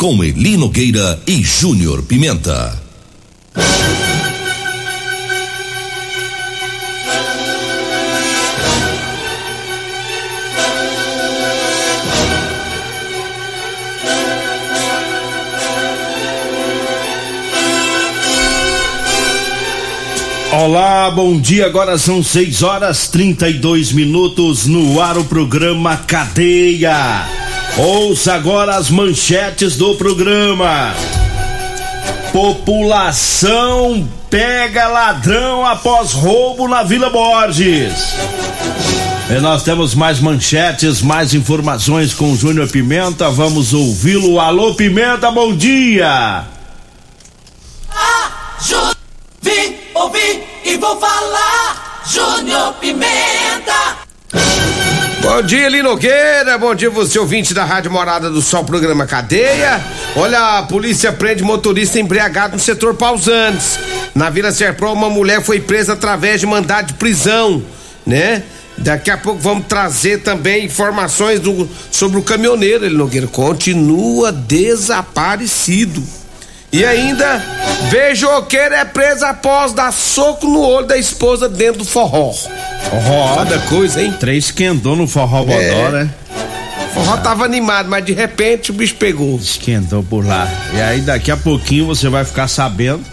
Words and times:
Com 0.00 0.24
Elino 0.24 0.70
Gueira 0.70 1.20
e 1.26 1.42
Júnior 1.42 2.02
Pimenta. 2.02 2.82
Olá, 20.50 21.10
bom 21.10 21.38
dia. 21.38 21.66
Agora 21.66 21.98
são 21.98 22.22
6 22.22 22.62
horas 22.62 23.06
32 23.08 23.92
minutos 23.92 24.66
no 24.66 24.98
ar 24.98 25.18
o 25.18 25.24
programa 25.24 25.98
Cadeia. 25.98 27.39
Ouça 27.78 28.34
agora 28.34 28.76
as 28.76 28.90
manchetes 28.90 29.76
do 29.76 29.94
programa. 29.94 30.94
População 32.32 34.08
pega 34.28 34.86
ladrão 34.88 35.66
após 35.66 36.12
roubo 36.12 36.68
na 36.68 36.82
Vila 36.82 37.10
Borges. 37.10 38.14
E 39.30 39.40
nós 39.40 39.62
temos 39.62 39.94
mais 39.94 40.18
manchetes, 40.18 41.00
mais 41.00 41.34
informações 41.34 42.12
com 42.12 42.32
o 42.32 42.36
Júnior 42.36 42.68
Pimenta. 42.68 43.30
Vamos 43.30 43.72
ouvi-lo. 43.72 44.40
Alô, 44.40 44.74
Pimenta, 44.74 45.30
bom 45.30 45.54
dia. 45.54 46.44
Ah, 47.90 48.30
vi, 49.40 49.76
ouvi 49.94 50.42
e 50.64 50.76
vou 50.76 50.98
falar. 50.98 52.02
Júnior 52.06 52.74
Pimenta. 52.80 53.99
Bom 55.22 55.42
dia, 55.42 55.68
Linogueira. 55.68 56.56
Bom 56.56 56.74
dia, 56.74 56.88
você 56.88 57.18
ouvinte 57.18 57.52
da 57.52 57.62
Rádio 57.62 57.90
Morada 57.90 58.30
do 58.30 58.40
Sol, 58.40 58.64
programa 58.64 59.06
Cadeia. 59.06 59.78
Olha, 60.16 60.58
a 60.58 60.62
polícia 60.62 61.12
prende 61.12 61.42
motorista 61.42 62.00
embriagado 62.00 62.54
no 62.54 62.58
setor 62.58 62.94
Pausantes. 62.94 63.78
Na 64.14 64.30
Vila 64.30 64.50
Serpro, 64.50 64.90
uma 64.92 65.10
mulher 65.10 65.42
foi 65.42 65.60
presa 65.60 65.92
através 65.92 66.40
de 66.40 66.46
mandado 66.46 66.86
de 66.86 66.94
prisão, 66.94 67.62
né? 68.06 68.42
Daqui 68.78 69.10
a 69.10 69.18
pouco 69.18 69.38
vamos 69.40 69.66
trazer 69.66 70.22
também 70.22 70.64
informações 70.64 71.38
do, 71.38 71.68
sobre 71.90 72.18
o 72.18 72.22
caminhoneiro, 72.22 72.88
Linogueira. 72.88 73.26
Continua 73.26 74.32
desaparecido. 74.32 76.02
E 76.72 76.84
ainda, 76.84 77.42
beijoqueiro 77.90 78.74
é 78.74 78.84
preso 78.84 79.24
após 79.24 79.72
dar 79.72 79.92
soco 79.92 80.46
no 80.46 80.60
olho 80.60 80.86
da 80.86 80.96
esposa 80.96 81.48
dentro 81.48 81.78
do 81.80 81.84
forró. 81.84 82.32
Forró, 82.32 83.34
Cada 83.36 83.58
coisa, 83.60 84.00
hein? 84.02 84.14
Três 84.20 84.50
quentou 84.52 84.94
no 84.94 85.08
forró 85.08 85.44
bodó, 85.44 85.58
É. 85.58 85.90
né? 85.90 86.10
O 86.86 86.94
forró 86.94 87.16
tava 87.18 87.44
animado, 87.44 87.88
mas 87.88 88.04
de 88.04 88.12
repente 88.12 88.70
o 88.70 88.74
bicho 88.74 88.94
pegou. 88.94 89.36
Esquentou 89.36 90.02
por 90.04 90.24
lá. 90.24 90.48
E 90.72 90.80
aí 90.80 91.00
daqui 91.00 91.30
a 91.32 91.36
pouquinho 91.36 91.86
você 91.86 92.08
vai 92.08 92.24
ficar 92.24 92.46
sabendo 92.46 93.04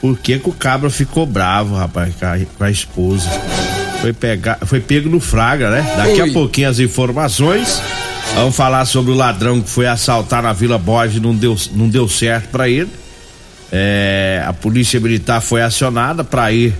por 0.00 0.18
que, 0.18 0.38
que 0.40 0.48
o 0.48 0.52
cabra 0.52 0.90
ficou 0.90 1.24
bravo, 1.24 1.76
rapaz, 1.76 2.12
com 2.18 2.26
a, 2.26 2.36
com 2.58 2.64
a 2.64 2.70
esposa. 2.70 3.28
Foi, 4.00 4.12
pegar, 4.12 4.58
foi 4.66 4.80
pego 4.80 5.08
no 5.08 5.20
fraga, 5.20 5.70
né? 5.70 5.94
Daqui 5.96 6.20
Oi. 6.20 6.30
a 6.30 6.32
pouquinho 6.32 6.68
as 6.68 6.80
informações. 6.80 7.80
Vamos 8.34 8.56
falar 8.56 8.84
sobre 8.86 9.12
o 9.12 9.14
ladrão 9.14 9.60
que 9.60 9.68
foi 9.68 9.86
assaltar 9.86 10.42
na 10.42 10.52
Vila 10.52 10.78
Borges 10.78 11.20
não 11.20 11.34
deu, 11.34 11.56
não 11.72 11.88
deu 11.88 12.08
certo 12.08 12.48
pra 12.48 12.68
ele. 12.68 12.90
É, 13.70 14.42
a 14.46 14.52
polícia 14.52 14.98
militar 15.00 15.40
foi 15.40 15.62
acionada 15.62 16.24
para 16.24 16.50
ir 16.52 16.74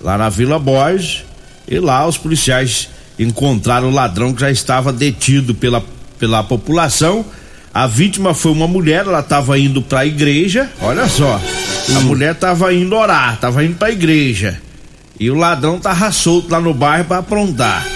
lá 0.00 0.18
na 0.18 0.28
Vila 0.28 0.58
Borges 0.58 1.24
e 1.66 1.78
lá 1.78 2.06
os 2.06 2.18
policiais 2.18 2.88
encontraram 3.18 3.88
o 3.88 3.92
ladrão 3.92 4.32
que 4.32 4.40
já 4.40 4.50
estava 4.50 4.92
detido 4.92 5.54
pela, 5.54 5.82
pela 6.18 6.42
população. 6.42 7.24
A 7.72 7.86
vítima 7.86 8.34
foi 8.34 8.52
uma 8.52 8.66
mulher, 8.66 9.06
ela 9.06 9.20
estava 9.20 9.58
indo 9.58 9.82
para 9.82 10.00
a 10.00 10.06
igreja. 10.06 10.70
Olha 10.80 11.08
só, 11.08 11.40
a 11.94 12.00
mulher 12.00 12.32
estava 12.32 12.72
indo 12.72 12.94
orar, 12.96 13.34
estava 13.34 13.64
indo 13.64 13.76
para 13.76 13.88
a 13.88 13.92
igreja. 13.92 14.60
E 15.18 15.30
o 15.30 15.34
ladrão 15.34 15.78
tava 15.78 16.10
solto 16.12 16.50
lá 16.50 16.60
no 16.60 16.74
bairro 16.74 17.04
para 17.04 17.18
aprontar. 17.18 17.86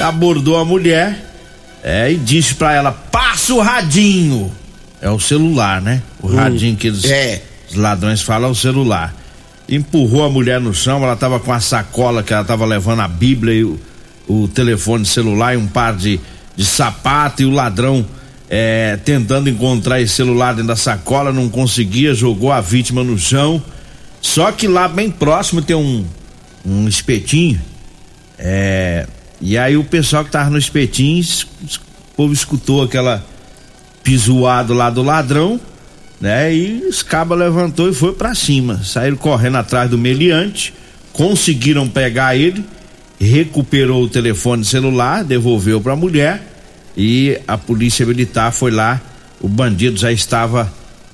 Abordou 0.00 0.58
a 0.58 0.64
mulher 0.64 1.25
é, 1.82 2.12
e 2.12 2.16
disse 2.16 2.54
para 2.54 2.74
ela: 2.74 2.92
passa 2.92 3.54
o 3.54 3.60
radinho. 3.60 4.52
É 5.00 5.10
o 5.10 5.20
celular, 5.20 5.80
né? 5.80 6.02
O 6.20 6.26
radinho 6.26 6.76
que 6.76 6.86
eles, 6.88 7.04
É. 7.04 7.42
os 7.68 7.76
ladrões 7.76 8.22
falam 8.22 8.48
é 8.48 8.52
o 8.52 8.54
celular. 8.54 9.14
Empurrou 9.68 10.24
a 10.24 10.30
mulher 10.30 10.60
no 10.60 10.72
chão, 10.72 11.02
ela 11.02 11.16
tava 11.16 11.38
com 11.38 11.52
a 11.52 11.60
sacola 11.60 12.22
que 12.22 12.32
ela 12.32 12.44
tava 12.44 12.64
levando 12.64 13.00
a 13.00 13.08
Bíblia 13.08 13.54
e 13.54 13.64
o, 13.64 13.78
o 14.26 14.48
telefone 14.48 15.04
celular 15.04 15.54
e 15.54 15.56
um 15.56 15.66
par 15.66 15.94
de, 15.94 16.18
de 16.56 16.64
sapato 16.64 17.42
e 17.42 17.44
o 17.44 17.50
ladrão 17.50 18.06
é, 18.48 18.96
tentando 19.04 19.50
encontrar 19.50 20.00
esse 20.00 20.14
celular 20.14 20.52
dentro 20.52 20.68
da 20.68 20.76
sacola, 20.76 21.32
não 21.32 21.48
conseguia, 21.48 22.14
jogou 22.14 22.52
a 22.52 22.60
vítima 22.60 23.02
no 23.02 23.18
chão. 23.18 23.62
Só 24.20 24.50
que 24.50 24.66
lá 24.66 24.88
bem 24.88 25.10
próximo 25.10 25.60
tem 25.62 25.76
um, 25.76 26.04
um 26.64 26.88
espetinho. 26.88 27.60
É, 28.38 29.06
e 29.40 29.56
aí 29.58 29.76
o 29.76 29.84
pessoal 29.84 30.24
que 30.24 30.30
tava 30.30 30.50
no 30.50 30.58
espetinho, 30.58 31.18
es- 31.20 31.46
es- 31.66 31.76
o 31.76 31.80
povo 32.16 32.32
escutou 32.32 32.82
aquela 32.82 33.24
pisoado 34.02 34.72
lá 34.72 34.88
do 34.90 35.02
ladrão, 35.02 35.60
né? 36.20 36.54
E 36.54 36.82
os 36.88 37.02
cabas 37.02 37.38
levantou 37.38 37.88
e 37.90 37.94
foi 37.94 38.12
pra 38.12 38.34
cima. 38.34 38.82
Saíram 38.84 39.16
correndo 39.16 39.56
atrás 39.56 39.90
do 39.90 39.98
meliante, 39.98 40.72
conseguiram 41.12 41.88
pegar 41.88 42.36
ele, 42.36 42.64
recuperou 43.20 44.02
o 44.04 44.08
telefone 44.08 44.64
celular, 44.64 45.24
devolveu 45.24 45.80
pra 45.80 45.96
mulher 45.96 46.42
e 46.96 47.38
a 47.46 47.58
polícia 47.58 48.06
militar 48.06 48.52
foi 48.52 48.70
lá. 48.70 49.00
O 49.40 49.48
bandido 49.48 49.98
já 49.98 50.10
estava 50.10 50.72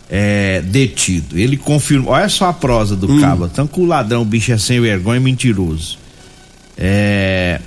é, 0.08 0.60
detido. 0.62 1.36
Ele 1.38 1.56
confirmou. 1.56 2.12
Olha 2.12 2.28
só 2.28 2.48
a 2.48 2.52
prosa 2.52 2.94
do 2.94 3.18
cabo. 3.20 3.48
Tanto 3.48 3.72
que 3.74 3.80
o 3.80 3.84
ladrão, 3.86 4.22
o 4.22 4.24
bicho 4.24 4.52
é 4.52 4.58
sem 4.58 4.80
vergonha 4.80 5.16
e 5.18 5.22
mentiroso. 5.22 5.98
É, 6.76 7.60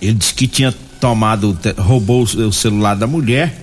ele 0.00 0.14
disse 0.14 0.34
que 0.34 0.46
tinha 0.46 0.74
tomado, 1.00 1.56
roubou 1.76 2.22
o 2.22 2.52
celular 2.52 2.94
da 2.94 3.06
mulher, 3.06 3.54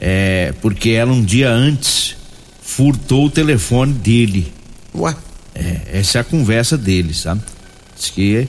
é, 0.00 0.52
porque 0.60 0.90
ela 0.90 1.12
um 1.12 1.24
dia 1.24 1.50
antes 1.50 2.16
furtou 2.62 3.26
o 3.26 3.30
telefone 3.30 3.92
dele. 3.92 4.52
Ué, 4.94 5.14
É, 5.54 5.98
essa 6.00 6.18
é 6.18 6.20
a 6.20 6.24
conversa 6.24 6.76
dele, 6.76 7.14
sabe? 7.14 7.40
Diz 7.96 8.10
que 8.10 8.48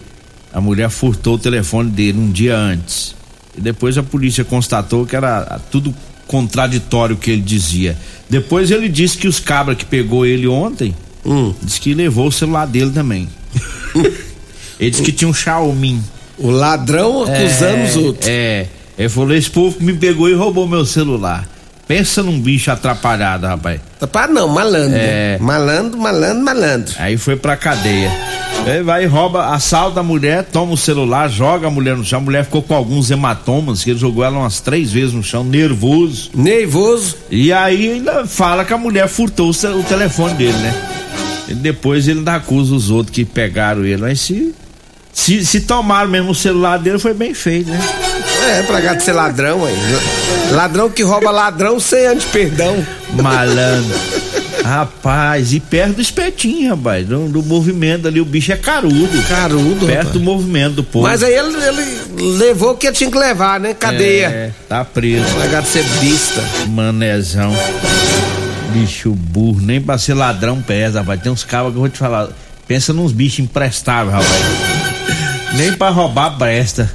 a 0.52 0.60
mulher 0.60 0.90
furtou 0.90 1.36
o 1.36 1.40
telefone 1.40 1.92
dele 1.92 2.18
um 2.18 2.32
dia 2.32 2.58
antes. 2.58 3.16
E 3.58 3.62
depois 3.62 3.98
a 3.98 4.04
polícia 4.04 4.44
constatou 4.44 5.06
que 5.06 5.16
era 5.16 5.60
tudo 5.72 5.94
contraditório 6.28 7.16
o 7.16 7.20
que 7.20 7.30
ele 7.32 7.42
dizia. 7.42 7.96
Depois 8.30 8.72
ele 8.72 8.90
disse 8.90 9.18
que 9.18 9.28
os 9.28 9.40
cabras 9.40 9.78
que 9.78 9.86
pegou 9.86 10.26
ele 10.26 10.48
ontem, 10.48 10.96
Hum. 11.24 11.54
disse 11.62 11.80
que 11.80 11.94
levou 11.94 12.28
o 12.28 12.32
celular 12.32 12.66
dele 12.66 12.92
também. 12.92 13.30
ele 14.80 14.92
disse 14.92 15.04
que 15.04 15.12
tinha 15.12 15.28
um 15.30 15.34
Xiaomi. 15.34 16.02
O 16.38 16.50
ladrão 16.50 17.24
acusando 17.24 17.84
os 17.84 17.96
outros. 17.96 18.28
É, 18.28 18.68
ele 18.98 19.10
falou: 19.10 19.34
esse 19.34 19.50
povo 19.50 19.78
me 19.80 19.94
pegou 19.94 20.30
e 20.30 20.34
roubou 20.34 20.68
meu 20.68 20.86
celular. 20.86 21.48
Pensa 21.88 22.24
num 22.24 22.40
bicho 22.40 22.72
atrapalhado, 22.72 23.46
rapaz. 23.46 23.80
Atrapalhado 23.98 24.34
não, 24.34 24.48
malandro. 24.48 24.98
É. 24.98 25.38
Malandro, 25.40 26.00
malandro, 26.00 26.44
malandro. 26.44 26.96
Aí 26.98 27.16
foi 27.16 27.36
pra 27.36 27.56
cadeia. 27.56 28.12
Ele 28.66 28.82
vai, 28.82 29.06
rouba, 29.06 29.54
assalta 29.54 30.00
a 30.00 30.04
mulher, 30.04 30.44
toma 30.44 30.74
o 30.74 30.78
celular, 30.78 31.30
joga 31.30 31.68
a 31.68 31.70
mulher 31.70 31.96
no 31.96 32.04
chão. 32.04 32.20
A 32.20 32.24
mulher 32.24 32.46
ficou 32.46 32.64
com 32.64 32.74
alguns 32.74 33.12
hematomas, 33.12 33.84
que 33.84 33.92
ele 33.92 34.00
jogou 34.00 34.24
ela 34.24 34.40
umas 34.40 34.60
três 34.60 34.92
vezes 34.92 35.14
no 35.14 35.22
chão, 35.22 35.44
nervoso. 35.44 36.32
Nervoso. 36.34 37.16
E 37.30 37.54
aí 37.54 37.92
ainda 37.92 38.26
fala 38.26 38.66
que 38.66 38.74
a 38.74 38.78
mulher 38.78 39.08
furtou 39.08 39.52
o, 39.52 39.80
o 39.80 39.84
telefone 39.84 40.34
dele, 40.34 40.58
né? 40.58 40.74
E 41.48 41.54
depois 41.54 42.08
ele 42.08 42.20
ainda 42.20 42.36
acusa 42.36 42.74
os 42.74 42.90
outros 42.90 43.14
que 43.14 43.24
pegaram 43.24 43.86
ele. 43.86 44.02
Mas 44.02 44.22
se, 44.22 44.56
se, 45.16 45.46
se 45.46 45.62
tomaram 45.62 46.10
mesmo 46.12 46.32
o 46.32 46.36
celular 46.36 46.78
dele, 46.78 47.00
foi 47.00 47.14
bem 47.14 47.34
feito, 47.34 47.72
né? 47.72 47.80
É, 48.50 48.64
pra 48.64 48.82
gato 48.82 49.02
ser 49.02 49.14
ladrão 49.14 49.66
aí. 49.66 49.74
Ladrão 50.52 50.90
que 50.90 51.02
rouba 51.02 51.32
ladrão 51.32 51.80
sem 51.80 52.06
antes 52.06 52.26
perdão. 52.26 52.86
Malandro. 53.14 53.98
Rapaz, 54.62 55.54
e 55.54 55.60
perto 55.62 55.96
do 55.96 56.02
espetinho, 56.02 56.76
rapaz, 56.76 57.08
do, 57.08 57.30
do, 57.30 57.42
movimento 57.42 58.08
ali, 58.10 58.20
o 58.20 58.26
bicho 58.26 58.52
é 58.52 58.58
carudo. 58.58 59.24
Carudo, 59.30 59.86
Perto 59.86 59.98
rapaz. 59.98 60.14
do 60.14 60.20
movimento 60.20 60.74
do 60.76 60.84
povo. 60.84 61.08
Mas 61.08 61.24
aí 61.24 61.34
ele, 61.34 61.56
ele 61.64 62.38
levou 62.38 62.72
o 62.72 62.78
que 62.78 62.92
tinha 62.92 63.10
que 63.10 63.18
levar, 63.18 63.58
né? 63.60 63.74
Cadeia. 63.74 64.28
É, 64.28 64.52
tá 64.68 64.84
preso. 64.84 65.26
Legado 65.38 65.66
ser 65.66 65.84
bista. 66.02 66.44
Manezão. 66.68 67.56
Bicho 68.74 69.12
burro, 69.12 69.62
nem 69.62 69.80
pra 69.80 69.98
ser 69.98 70.14
ladrão 70.14 70.62
pesa, 70.62 71.00
rapaz. 71.00 71.22
Tem 71.22 71.32
uns 71.32 71.46
cabos 71.46 71.72
que 71.72 71.78
eu 71.78 71.82
vou 71.82 71.90
te 71.90 71.98
falar. 71.98 72.28
Pensa 72.68 72.92
nos 72.92 73.14
bichos 73.14 73.40
imprestáveis, 73.40 74.14
rapaz. 74.14 74.75
Nem 75.56 75.74
pra 75.74 75.90
roubar 75.90 76.38
presta. 76.38 76.92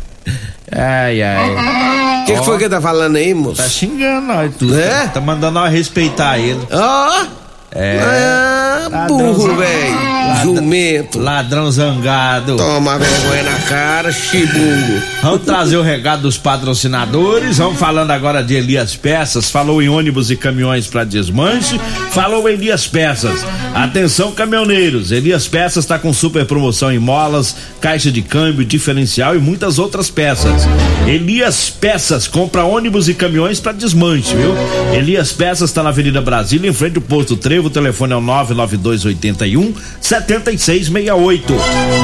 Ai, 0.71 1.23
ai. 1.23 2.23
O 2.23 2.25
que, 2.27 2.35
que, 2.35 2.45
foi 2.45 2.59
que 2.59 2.65
ele 2.65 2.75
tá 2.75 2.81
falando 2.81 3.17
aí, 3.17 3.35
moço? 3.35 3.62
Tá 3.62 3.69
xingando 3.69 4.27
nós 4.27 4.55
tudo. 4.57 4.79
É? 4.79 5.09
Tá 5.09 5.21
mandando 5.21 5.59
nós 5.59 5.73
respeitar 5.73 6.39
ele. 6.39 6.61
Ó! 6.71 7.23
Oh. 7.23 7.39
É. 7.72 8.00
Ah, 8.02 9.06
burro, 9.06 9.56
velho. 9.56 10.11
Jumento. 10.43 11.19
Ladrão 11.19 11.70
zangado. 11.70 12.56
Toma 12.56 12.99
vergonha 12.99 13.43
na 13.44 13.58
cara, 13.61 14.11
chibungo. 14.11 15.02
Vamos 15.22 15.43
trazer 15.43 15.76
o 15.76 15.82
regado 15.82 16.22
dos 16.22 16.38
patrocinadores. 16.38 17.58
Vamos 17.58 17.78
falando 17.78 18.11
agora 18.11 18.43
de 18.43 18.55
Elias 18.55 18.96
Peças. 18.96 19.50
Falou 19.50 19.82
em 19.82 19.88
ônibus 19.88 20.31
e 20.31 20.37
caminhões 20.37 20.87
para 20.87 21.05
desmanche. 21.05 21.81
Falou 22.11 22.49
em 22.49 22.55
Elias 22.55 22.87
Peças. 22.87 23.44
Atenção, 23.75 24.32
caminhoneiros. 24.32 25.12
Elias 25.12 25.46
Peças 25.46 25.84
está 25.84 25.99
com 25.99 26.12
super 26.12 26.44
promoção 26.46 26.90
em 26.90 26.99
molas, 26.99 27.55
caixa 27.81 28.11
de 28.11 28.23
câmbio, 28.23 28.64
diferencial 28.64 29.37
e 29.37 29.38
muitas 29.38 29.78
outras 29.78 30.11
peças. 30.11 30.66
Elias 31.06 31.70
Peças 31.70 32.26
compra 32.26 32.64
ônibus 32.64 33.08
e 33.08 33.14
caminhões 33.14 33.61
para 33.61 33.73
desmanche, 33.73 34.34
viu? 34.34 34.55
Elias 34.93 35.32
Peças 35.32 35.70
está 35.70 35.82
na 35.82 35.90
Avenida 35.90 36.20
Brasília, 36.20 36.69
em 36.69 36.73
frente 36.73 36.96
ao 36.96 37.02
Posto 37.02 37.37
O 37.67 37.71
telefone 37.71 38.12
é 38.12 38.17
o 38.17 38.21
99281 38.21 39.75
7668. 40.01 41.55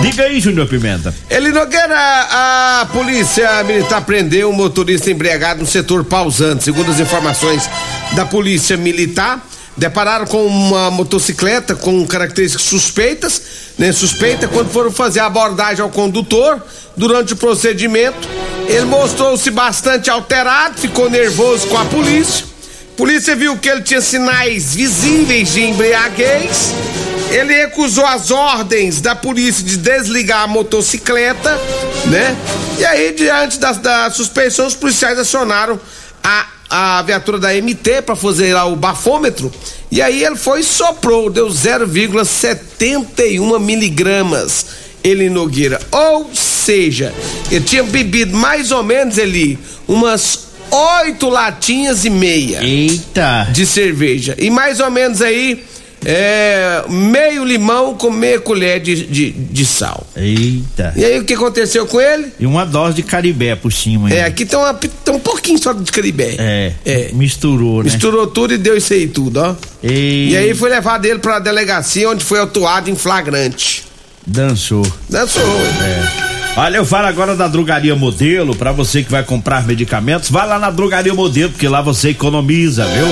Diga 0.02 0.24
aí, 0.24 0.40
Júnior 0.40 0.66
Pimenta. 0.68 1.14
Ele 1.30 1.50
Nogueira, 1.50 1.96
a 1.98 2.86
polícia 2.92 3.62
militar 3.64 4.02
prendeu 4.04 4.50
um 4.50 4.52
motorista 4.52 5.10
embriagado 5.10 5.60
no 5.60 5.66
setor 5.66 6.04
pausante. 6.04 6.64
Segundo 6.64 6.90
as 6.90 7.00
informações 7.00 7.68
da 8.14 8.24
polícia 8.26 8.76
militar, 8.76 9.44
depararam 9.76 10.26
com 10.26 10.46
uma 10.46 10.90
motocicleta 10.90 11.74
com 11.74 12.06
características 12.06 12.66
suspeitas, 12.66 13.42
né? 13.78 13.92
Suspeita 13.92 14.48
quando 14.48 14.70
foram 14.70 14.90
fazer 14.90 15.20
a 15.20 15.26
abordagem 15.26 15.82
ao 15.82 15.90
condutor 15.90 16.62
durante 16.96 17.34
o 17.34 17.36
procedimento. 17.36 18.28
Ele 18.66 18.84
mostrou-se 18.86 19.50
bastante 19.50 20.10
alterado, 20.10 20.78
ficou 20.78 21.10
nervoso 21.10 21.66
com 21.68 21.76
a 21.76 21.84
polícia. 21.84 22.55
Polícia 22.96 23.36
viu 23.36 23.58
que 23.58 23.68
ele 23.68 23.82
tinha 23.82 24.00
sinais 24.00 24.74
visíveis 24.74 25.52
de 25.52 25.62
embriaguez 25.62 26.74
ele 27.30 27.54
recusou 27.54 28.04
as 28.06 28.30
ordens 28.30 29.00
da 29.00 29.14
polícia 29.14 29.64
de 29.64 29.76
desligar 29.76 30.42
a 30.42 30.46
motocicleta, 30.46 31.58
né? 32.06 32.36
E 32.78 32.84
aí, 32.84 33.12
diante 33.12 33.58
da, 33.58 33.72
da 33.72 34.10
suspeição, 34.10 34.66
os 34.66 34.74
policiais 34.74 35.18
acionaram 35.18 35.80
a, 36.22 36.46
a 36.68 37.00
viatura 37.02 37.38
da 37.38 37.52
MT 37.52 38.02
para 38.02 38.14
fazer 38.14 38.52
lá 38.54 38.66
o 38.66 38.76
bafômetro. 38.76 39.50
E 39.90 40.00
aí 40.00 40.22
ele 40.22 40.36
foi 40.36 40.60
e 40.60 40.64
soprou, 40.64 41.28
deu 41.30 41.48
0,71 41.48 43.60
miligramas. 43.60 44.66
Ele 45.02 45.28
Nogueira. 45.30 45.80
Ou 45.92 46.30
seja, 46.34 47.14
ele 47.50 47.64
tinha 47.64 47.82
bebido 47.84 48.36
mais 48.36 48.70
ou 48.72 48.82
menos 48.82 49.18
ali 49.20 49.56
umas 49.86 50.45
oito 50.70 51.28
latinhas 51.28 52.04
e 52.04 52.10
meia. 52.10 52.62
Eita! 52.62 53.48
De 53.52 53.66
cerveja. 53.66 54.34
E 54.38 54.50
mais 54.50 54.80
ou 54.80 54.90
menos 54.90 55.22
aí 55.22 55.62
é, 56.04 56.84
meio 56.88 57.44
limão 57.44 57.94
com 57.94 58.10
meia 58.10 58.38
colher 58.38 58.80
de, 58.80 59.06
de, 59.06 59.32
de, 59.32 59.66
sal. 59.66 60.06
Eita. 60.16 60.92
E 60.94 61.04
aí 61.04 61.18
o 61.18 61.24
que 61.24 61.34
aconteceu 61.34 61.86
com 61.86 62.00
ele? 62.00 62.28
E 62.38 62.46
uma 62.46 62.64
dose 62.64 62.94
de 62.94 63.02
caribé 63.02 63.56
por 63.56 63.72
cima. 63.72 64.12
É, 64.12 64.24
aqui 64.24 64.44
tem, 64.44 64.58
uma, 64.58 64.72
tem 64.72 65.14
um 65.14 65.18
pouquinho 65.18 65.58
só 65.60 65.72
de 65.72 65.90
caribé. 65.90 66.36
É. 66.38 66.72
é. 66.84 67.10
Misturou, 67.12 67.82
né? 67.82 67.90
Misturou 67.90 68.26
tudo 68.28 68.54
e 68.54 68.58
deu 68.58 68.76
isso 68.76 68.92
aí 68.92 69.08
tudo, 69.08 69.40
ó. 69.40 69.56
E, 69.82 70.30
e 70.30 70.36
aí 70.36 70.54
foi 70.54 70.70
levado 70.70 71.04
ele 71.06 71.18
pra 71.18 71.38
delegacia 71.38 72.08
onde 72.08 72.24
foi 72.24 72.38
autuado 72.38 72.88
em 72.88 72.94
flagrante. 72.94 73.84
Dançou. 74.24 74.86
Dançou. 75.08 75.42
É. 75.42 76.35
Olha, 76.58 76.78
eu 76.78 76.86
falo 76.86 77.06
agora 77.06 77.36
da 77.36 77.46
Drogaria 77.48 77.94
Modelo, 77.94 78.56
para 78.56 78.72
você 78.72 79.02
que 79.02 79.10
vai 79.10 79.22
comprar 79.22 79.66
medicamentos, 79.66 80.30
vai 80.30 80.48
lá 80.48 80.58
na 80.58 80.70
Drogaria 80.70 81.12
Modelo, 81.12 81.50
porque 81.50 81.68
lá 81.68 81.82
você 81.82 82.08
economiza, 82.08 82.86
viu? 82.86 83.06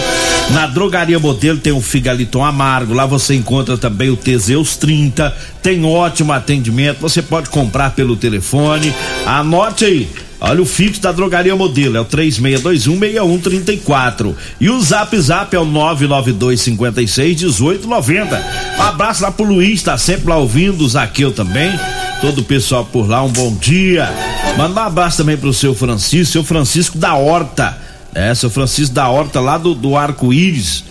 Na 0.55 0.67
Drogaria 0.67 1.19
Modelo 1.19 1.59
tem 1.59 1.71
o 1.71 1.81
Figaliton 1.83 2.43
Amargo, 2.43 2.95
lá 2.95 3.05
você 3.05 3.35
encontra 3.35 3.77
também 3.77 4.09
o 4.09 4.17
Teseus 4.17 4.79
30, 4.79 5.31
tem 5.63 5.85
ótimo 5.85 6.33
atendimento, 6.33 7.03
você 7.03 7.21
pode 7.21 7.51
comprar 7.51 7.91
pelo 7.91 8.17
telefone, 8.17 8.95
anote 9.27 9.85
aí, 9.85 10.09
Olha 10.41 10.61
o 10.61 10.67
fixo 10.67 11.01
da 11.01 11.13
drogaria 11.13 11.55
modelo, 11.57 11.97
é 11.97 12.01
o 12.01 12.05
36216134. 12.05 14.35
E 14.61 14.69
o 14.69 14.83
zap 14.83 15.19
zap 15.19 15.55
é 15.55 15.59
o 15.59 15.65
992561890. 15.67 18.43
Um 18.79 18.83
abraço 18.83 19.23
lá 19.23 19.31
pro 19.31 19.47
Luiz, 19.47 19.83
tá 19.83 19.97
sempre 19.97 20.29
lá 20.29 20.37
ouvindo, 20.37 20.85
o 20.85 20.89
Zaqueu 20.89 21.33
também. 21.33 21.73
Todo 22.21 22.41
o 22.41 22.45
pessoal 22.45 22.85
por 22.85 23.09
lá, 23.09 23.23
um 23.23 23.31
bom 23.31 23.55
dia. 23.55 24.13
Manda 24.57 24.81
um 24.81 24.85
abraço 24.85 25.19
também 25.19 25.37
pro 25.37 25.53
seu 25.53 25.75
Francisco, 25.75 26.33
seu 26.33 26.45
Francisco 26.45 26.97
da 26.99 27.15
Horta. 27.15 27.79
É, 28.15 28.35
seu 28.35 28.51
Francisco 28.51 28.95
da 28.95 29.09
Horta 29.09 29.41
lá 29.41 29.59
do, 29.59 29.75
do 29.75 29.97
Arco-Íris 29.97 30.85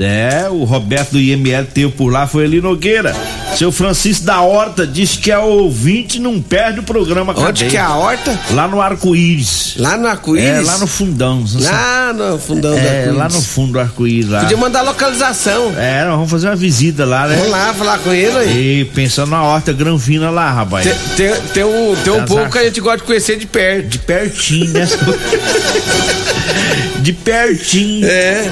é, 0.00 0.48
o 0.50 0.64
Roberto 0.64 1.12
do 1.12 1.20
IML 1.20 1.66
teve 1.66 1.92
por 1.92 2.10
lá, 2.10 2.26
foi 2.26 2.44
ali 2.44 2.60
Nogueira. 2.60 3.14
Seu 3.56 3.70
Francisco 3.70 4.24
da 4.24 4.40
Horta 4.40 4.86
disse 4.86 5.18
que 5.18 5.30
é 5.30 5.38
ouvinte 5.38 6.18
não 6.18 6.40
perde 6.40 6.80
o 6.80 6.82
programa 6.82 7.32
Onde 7.32 7.42
cadeia. 7.42 7.70
que 7.70 7.76
é 7.76 7.80
a 7.80 7.94
Horta? 7.94 8.38
Lá 8.52 8.66
no 8.66 8.80
Arco-Íris. 8.80 9.74
Lá 9.76 9.96
no 9.96 10.06
Arco-Íris? 10.06 10.48
É, 10.48 10.60
lá 10.62 10.78
no 10.78 10.86
fundão. 10.86 11.44
Lá 11.54 12.12
no 12.12 12.38
fundão 12.38 12.72
é, 12.72 12.80
do 12.80 12.88
arco-íris. 12.88 13.16
lá 13.16 13.28
no 13.28 13.42
fundo 13.42 13.72
do 13.72 13.80
Arco-Íris. 13.80 14.40
Podia 14.40 14.56
mandar 14.56 14.82
localização. 14.82 15.74
É, 15.76 16.04
nós 16.04 16.14
vamos 16.14 16.30
fazer 16.30 16.48
uma 16.48 16.56
visita 16.56 17.04
lá, 17.04 17.26
né? 17.26 17.36
Vamos 17.36 17.50
lá 17.50 17.74
falar 17.74 17.98
com 17.98 18.12
ele 18.12 18.38
aí. 18.38 18.80
E 18.80 18.84
pensando 18.86 19.30
na 19.30 19.42
Horta 19.42 19.72
Granfina 19.72 20.30
lá, 20.30 20.50
rapaz. 20.50 20.86
Tem, 20.86 20.94
tem, 21.16 21.40
tem 21.52 21.64
um, 21.64 21.94
tem 22.02 22.12
um 22.12 22.24
povo 22.24 22.50
que 22.50 22.58
a 22.58 22.64
gente 22.64 22.80
gosta 22.80 22.98
de 22.98 23.04
conhecer 23.04 23.36
de 23.36 23.46
perto. 23.46 23.88
De 23.88 23.98
pertinho, 23.98 24.72
né? 24.72 24.88
de 27.00 27.12
pertinho. 27.12 28.06
É. 28.06 28.50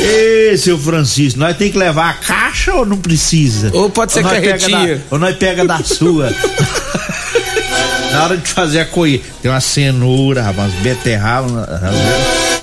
Ê, 0.00 0.56
seu 0.56 0.76
Francisco, 0.82 1.38
nós 1.38 1.56
tem 1.56 1.70
que 1.70 1.78
levar 1.78 2.10
a 2.10 2.14
caixa 2.14 2.74
ou 2.74 2.84
não 2.84 2.96
precisa? 2.96 3.70
Ou 3.72 3.88
pode 3.88 4.12
ser 4.12 4.24
ou 4.24 4.30
carretinha. 4.30 4.96
Da, 4.96 5.02
ou 5.10 5.18
nós 5.18 5.36
pega 5.36 5.64
da 5.64 5.82
sua. 5.82 6.30
Na 8.12 8.24
hora 8.24 8.36
de 8.36 8.46
fazer 8.46 8.80
a 8.80 8.84
colheita, 8.84 9.24
tem 9.40 9.50
uma 9.50 9.60
cenoura, 9.60 10.42
rapaz, 10.42 10.70
beterraba, 10.82 11.66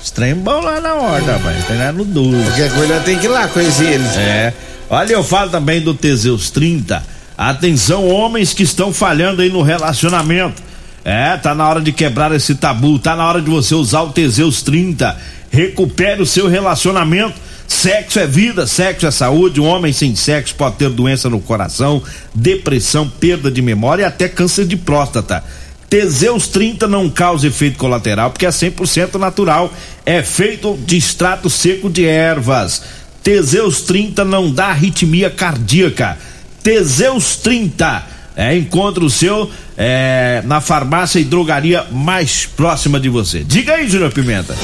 estranho 0.00 0.36
bom 0.36 0.60
lá 0.60 0.80
na 0.80 0.94
hora, 0.94 1.32
rapaz, 1.32 1.64
tem 1.66 1.76
lá 1.76 1.90
no 1.90 2.04
duro. 2.04 2.40
Qualquer 2.44 2.72
coisa 2.72 3.00
tem 3.00 3.18
que 3.18 3.26
ir 3.26 3.30
lá 3.30 3.48
conhecer 3.48 3.94
eles. 3.94 4.16
É. 4.16 4.54
Olha, 4.88 5.12
eu 5.12 5.24
falo 5.24 5.50
também 5.50 5.80
do 5.80 5.92
Teseus 5.92 6.50
30. 6.50 7.02
Atenção, 7.36 8.08
homens 8.08 8.54
que 8.54 8.62
estão 8.62 8.92
falhando 8.92 9.42
aí 9.42 9.50
no 9.50 9.62
relacionamento. 9.62 10.62
É, 11.04 11.36
tá 11.36 11.52
na 11.52 11.68
hora 11.68 11.80
de 11.80 11.90
quebrar 11.90 12.30
esse 12.30 12.54
tabu, 12.54 13.00
tá 13.00 13.16
na 13.16 13.26
hora 13.26 13.42
de 13.42 13.50
você 13.50 13.74
usar 13.74 14.02
o 14.02 14.10
Teseus 14.12 14.62
30 14.62 15.16
recupere 15.50 16.22
o 16.22 16.26
seu 16.26 16.48
relacionamento. 16.48 17.34
Sexo 17.70 18.18
é 18.18 18.26
vida, 18.26 18.66
sexo 18.66 19.06
é 19.06 19.10
saúde. 19.12 19.60
Um 19.60 19.64
homem 19.64 19.92
sem 19.92 20.14
sexo 20.16 20.56
pode 20.56 20.74
ter 20.74 20.90
doença 20.90 21.30
no 21.30 21.40
coração, 21.40 22.02
depressão, 22.34 23.08
perda 23.08 23.48
de 23.48 23.62
memória 23.62 24.02
e 24.02 24.04
até 24.04 24.28
câncer 24.28 24.66
de 24.66 24.76
próstata. 24.76 25.42
Teseus 25.88 26.48
30 26.48 26.88
não 26.88 27.08
causa 27.08 27.46
efeito 27.46 27.78
colateral 27.78 28.32
porque 28.32 28.44
é 28.44 28.50
100% 28.50 29.14
natural. 29.14 29.72
É 30.04 30.20
feito 30.20 30.76
de 30.84 30.96
extrato 30.98 31.48
seco 31.48 31.88
de 31.88 32.04
ervas. 32.04 32.82
Teseus 33.22 33.82
30 33.82 34.24
não 34.24 34.50
dá 34.50 34.66
arritmia 34.66 35.30
cardíaca. 35.30 36.18
Teseus 36.62 37.36
30 37.36 38.04
É, 38.36 38.56
encontre 38.56 39.04
o 39.04 39.10
seu 39.10 39.50
é, 39.76 40.42
na 40.44 40.60
farmácia 40.60 41.18
e 41.18 41.24
drogaria 41.24 41.86
mais 41.90 42.46
próxima 42.46 43.00
de 43.00 43.08
você. 43.08 43.40
Diga 43.40 43.74
aí, 43.74 43.88
Júnior 43.88 44.12
Pimenta. 44.12 44.54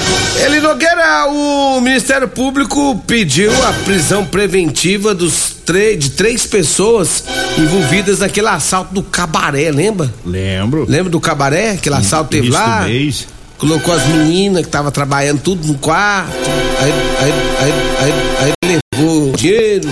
Ele 0.45 0.61
Nogueira, 0.61 1.27
o 1.29 1.81
Ministério 1.81 2.29
Público 2.29 3.03
pediu 3.07 3.51
a 3.67 3.73
prisão 3.85 4.25
preventiva 4.25 5.15
dos 5.15 5.57
de 5.99 6.11
três 6.11 6.47
pessoas 6.47 7.25
envolvidas 7.59 8.21
naquele 8.21 8.47
assalto 8.47 8.95
do 8.95 9.03
cabaré, 9.03 9.73
lembra? 9.73 10.13
Lembro. 10.25 10.87
Lembra 10.89 11.11
do 11.11 11.19
cabaré? 11.19 11.73
Aquele 11.73 11.97
assalto 11.97 12.31
teve 12.31 12.51
lá? 12.51 12.85
Mês. 12.85 13.27
Colocou 13.59 13.93
as 13.93 14.07
meninas 14.07 14.63
que 14.63 14.69
estavam 14.69 14.93
trabalhando 14.93 15.41
tudo 15.41 15.67
no 15.67 15.75
quarto. 15.79 16.31
Aí, 16.79 16.93
aí, 17.19 17.33
aí, 17.59 17.73
aí, 17.99 18.55
aí 18.63 18.81
levou 18.95 19.33
dinheiro. 19.33 19.89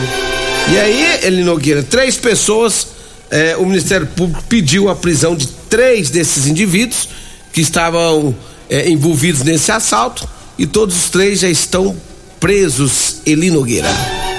E 0.70 0.78
aí, 0.78 1.18
ele 1.22 1.42
Nogueira, 1.42 1.82
três 1.82 2.16
pessoas 2.16 2.93
é, 3.30 3.56
o 3.56 3.66
Ministério 3.66 4.06
Público 4.06 4.42
pediu 4.48 4.88
a 4.88 4.94
prisão 4.94 5.34
de 5.34 5.46
três 5.46 6.10
desses 6.10 6.46
indivíduos 6.46 7.08
que 7.52 7.60
estavam 7.60 8.34
é, 8.68 8.88
envolvidos 8.88 9.42
nesse 9.42 9.70
assalto 9.72 10.28
e 10.58 10.66
todos 10.66 10.96
os 10.96 11.10
três 11.10 11.40
já 11.40 11.48
estão 11.48 11.96
presos, 12.38 13.22
Eli 13.24 13.50
Nogueira. 13.50 13.88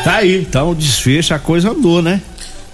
Tá 0.04 0.18
aí, 0.18 0.42
então 0.42 0.74
desfecha, 0.74 1.36
a 1.36 1.40
coisa 1.40 1.72
andou, 1.72 2.02
né? 2.02 2.22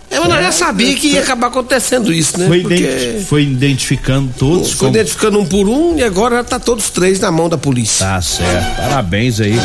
É, 0.10 0.20
mas 0.20 0.28
nós 0.28 0.44
já 0.44 0.52
sabia 0.52 0.94
que 0.94 1.08
ia 1.08 1.22
acabar 1.22 1.48
acontecendo 1.48 2.12
isso, 2.12 2.38
né? 2.38 2.46
Foi, 2.46 2.60
Porque... 2.60 3.22
foi 3.26 3.44
identificando 3.44 4.30
todos. 4.38 4.72
Foi 4.72 4.88
como... 4.88 4.92
identificando 4.92 5.40
um 5.40 5.46
por 5.46 5.70
um 5.70 5.98
e 5.98 6.04
agora 6.04 6.36
já 6.38 6.44
tá 6.44 6.60
todos 6.60 6.90
três 6.90 7.22
na 7.22 7.32
mão 7.32 7.48
da 7.48 7.58
polícia. 7.58 8.06
Tá 8.06 8.22
certo. 8.22 8.76
Parabéns 8.76 9.40
aí 9.40 9.56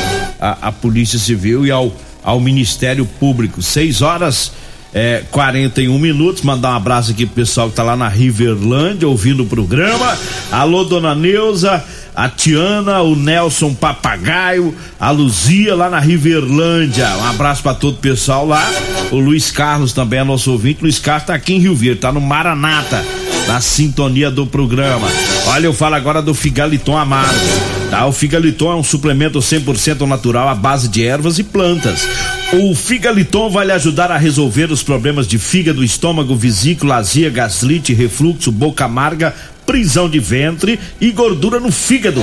à, 0.41 0.69
à 0.69 0.73
Polícia 0.73 1.19
Civil 1.19 1.67
e 1.67 1.73
ao, 1.73 1.93
ao 2.23 2.41
Ministério 2.41 3.05
Público. 3.05 3.61
Seis 3.61 4.03
horas 4.03 4.53
é, 4.97 5.23
41 5.31 5.99
minutos. 5.99 6.43
Mandar 6.43 6.71
um 6.71 6.77
abraço 6.77 7.11
aqui 7.11 7.27
pro 7.27 7.35
pessoal 7.35 7.69
que 7.69 7.77
tá 7.77 7.83
lá 7.83 7.95
na 7.95 8.09
Riverlândia 8.09 9.07
ouvindo 9.07 9.43
o 9.43 9.47
programa. 9.47 10.17
Alô, 10.51 10.85
dona 10.85 11.15
Neuza, 11.15 11.85
a 12.15 12.31
Tiana, 12.31 13.03
o 13.03 13.15
Nelson 13.15 13.75
Papagaio, 13.75 14.75
a 14.99 15.11
Luzia 15.11 15.75
lá 15.75 15.91
na 15.91 16.01
Riverlândia. 16.01 17.15
Um 17.19 17.27
abraço 17.27 17.63
para 17.63 17.75
todo 17.75 17.97
o 17.97 17.99
pessoal 17.99 18.47
lá. 18.47 18.67
O 19.13 19.19
Luiz 19.19 19.51
Carlos 19.51 19.93
também 19.93 20.21
é 20.21 20.25
nosso 20.25 20.51
ouvinte. 20.51 20.81
Luiz 20.81 20.99
Carlos 20.99 21.27
tá 21.27 21.35
aqui 21.35 21.53
em 21.53 21.59
Rio 21.59 21.77
Verde, 21.77 22.01
tá 22.01 22.11
no 22.11 22.21
Maranata, 22.21 23.05
na 23.47 23.61
sintonia 23.61 24.31
do 24.31 24.47
programa. 24.47 25.09
Olha, 25.49 25.67
eu 25.67 25.75
falo 25.75 25.95
agora 25.95 26.23
do 26.23 26.33
Figaliton 26.33 26.97
Amargo. 26.97 27.35
Tá? 27.91 28.07
O 28.07 28.13
Figaliton 28.13 28.73
é 28.73 28.77
um 28.77 28.83
suplemento 28.83 29.41
100% 29.41 30.07
natural 30.07 30.49
à 30.49 30.55
base 30.55 30.89
de 30.89 31.05
ervas 31.05 31.39
e 31.39 31.45
plantas. 31.45 32.09
O 32.53 32.75
Figaliton 32.77 33.51
vai 33.51 33.67
lhe 33.67 33.73
ajudar 33.73 34.13
a 34.13 34.17
resolver 34.17 34.71
os 34.71 34.83
problemas 34.83 35.27
de 35.27 35.37
fígado, 35.37 35.83
estômago, 35.83 36.37
vesícula, 36.37 36.97
azia, 36.97 37.29
gastrite, 37.29 37.93
refluxo, 37.93 38.53
boca 38.53 38.85
amarga, 38.85 39.35
prisão 39.67 40.09
de 40.09 40.21
ventre 40.21 40.79
e 41.01 41.11
gordura 41.11 41.59
no 41.59 41.73
fígado. 41.73 42.23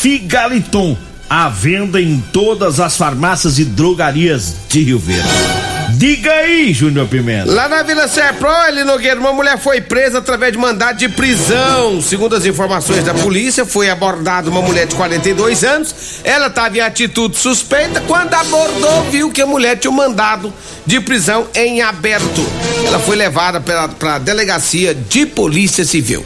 Figaliton, 0.00 0.96
à 1.28 1.50
venda 1.50 2.00
em 2.00 2.22
todas 2.32 2.80
as 2.80 2.96
farmácias 2.96 3.58
e 3.58 3.64
drogarias 3.64 4.56
de 4.68 4.82
Rio 4.82 4.98
Verde. 4.98 5.69
Diga 5.96 6.30
aí, 6.32 6.72
Júnior 6.72 7.06
Pimenta. 7.08 7.50
Lá 7.50 7.68
na 7.68 7.82
Vila 7.82 8.08
Serpro, 8.08 8.48
ele 8.68 8.84
Nogueira, 8.84 9.18
uma 9.18 9.32
mulher 9.32 9.58
foi 9.58 9.80
presa 9.80 10.18
através 10.18 10.52
de 10.52 10.58
mandado 10.58 10.98
de 10.98 11.08
prisão. 11.08 12.00
Segundo 12.00 12.36
as 12.36 12.46
informações 12.46 13.04
da 13.04 13.14
polícia, 13.14 13.64
foi 13.64 13.90
abordada 13.90 14.50
uma 14.50 14.62
mulher 14.62 14.86
de 14.86 14.94
42 14.94 15.64
anos. 15.64 15.94
Ela 16.24 16.46
estava 16.46 16.76
em 16.76 16.80
atitude 16.80 17.36
suspeita. 17.36 18.00
Quando 18.02 18.34
abordou, 18.34 19.04
viu 19.10 19.30
que 19.30 19.42
a 19.42 19.46
mulher 19.46 19.76
tinha 19.78 19.90
um 19.90 19.94
mandado 19.94 20.52
de 20.86 21.00
prisão 21.00 21.46
em 21.54 21.82
aberto. 21.82 22.46
Ela 22.86 22.98
foi 22.98 23.16
levada 23.16 23.60
para 23.60 24.14
a 24.14 24.18
delegacia 24.18 24.94
de 24.94 25.26
polícia 25.26 25.84
civil. 25.84 26.24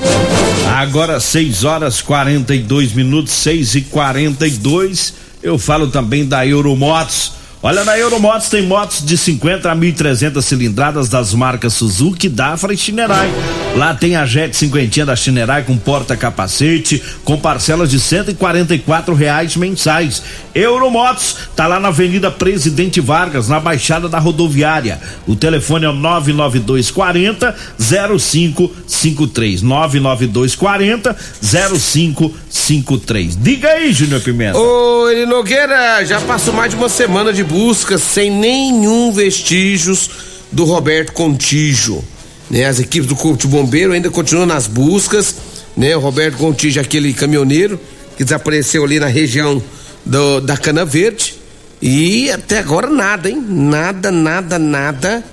Agora 0.77 1.21
6 1.21 1.65
horas 1.65 2.01
42 2.03 2.93
minutos, 2.93 3.33
6 3.33 3.75
e 3.75 3.81
42 3.83 5.15
Eu 5.43 5.59
falo 5.59 5.89
também 5.89 6.27
da 6.27 6.47
Euromotos 6.47 7.44
Olha, 7.67 7.83
na 7.83 7.99
Euromotos 7.99 8.51
tem 8.51 8.61
motos 8.61 9.03
de 9.03 9.17
50 9.17 9.73
a 9.73 9.75
1.300 9.75 10.43
cilindradas 10.43 11.09
das 11.09 11.33
marcas 11.33 11.73
Suzuki, 11.73 12.29
Dafra 12.29 12.75
e 12.75 12.77
Shinerai. 12.77 13.33
Lá 13.75 13.95
tem 13.95 14.17
a 14.17 14.27
Jet 14.27 14.55
cinquentinha 14.55 15.07
da 15.07 15.17
Shinerai 15.17 15.63
com 15.63 15.79
porta-capacete, 15.79 17.03
com 17.25 17.39
parcelas 17.39 17.91
de 17.91 17.99
144 17.99 19.15
reais 19.15 19.57
mensais. 19.57 20.23
Euromotos 20.55 21.39
tá 21.57 21.67
lá 21.67 21.81
na 21.81 21.89
Avenida 21.89 22.31
Presidente 22.31 23.01
Vargas, 23.01 23.49
na 23.49 23.59
Baixada 23.59 24.11
da 24.11 24.19
Rodoviária. 24.19 25.01
O 25.27 25.35
telefone 25.35 25.87
é 25.87 25.89
o 25.89 25.95
99240 25.95 27.57
0553. 27.79 29.63
99240 29.63 31.17
0553. 31.41 33.39
Diga 33.41 33.71
aí, 33.71 33.91
Júnior 33.91 34.21
Pimenta. 34.21 34.59
Ô, 34.59 35.09
Eli 35.09 35.25
Nogueira, 35.25 36.05
já 36.05 36.21
passou 36.21 36.53
mais 36.53 36.71
de 36.71 36.77
uma 36.77 36.91
semana 36.91 37.33
de 37.33 37.54
busca 37.55 37.97
sem 37.99 38.33
nenhum 38.33 39.13
vestígios 39.13 40.11
do 40.51 40.65
Roberto 40.65 41.13
Contígio. 41.13 42.03
Né? 42.51 42.65
As 42.65 42.81
equipes 42.81 43.09
do 43.09 43.15
Corpo 43.15 43.39
de 43.39 43.47
Bombeiro 43.47 43.93
ainda 43.93 44.11
continuam 44.11 44.45
nas 44.45 44.67
buscas, 44.67 45.37
né? 45.77 45.97
O 45.97 46.01
Roberto 46.01 46.37
Contígio, 46.37 46.83
aquele 46.83 47.15
caminhoneiro 47.15 47.79
que 48.17 48.25
desapareceu 48.25 48.83
ali 48.83 48.99
na 48.99 49.07
região 49.07 49.63
do, 50.05 50.41
da 50.41 50.57
Cana 50.57 50.85
Verde. 50.85 51.37
E 51.81 52.29
até 52.29 52.59
agora 52.59 52.89
nada, 52.89 53.31
hein? 53.31 53.41
Nada, 53.49 54.11
nada, 54.11 54.59
nada. 54.59 55.25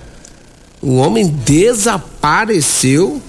O 0.79 0.97
homem 0.97 1.25
desapareceu, 1.25 3.19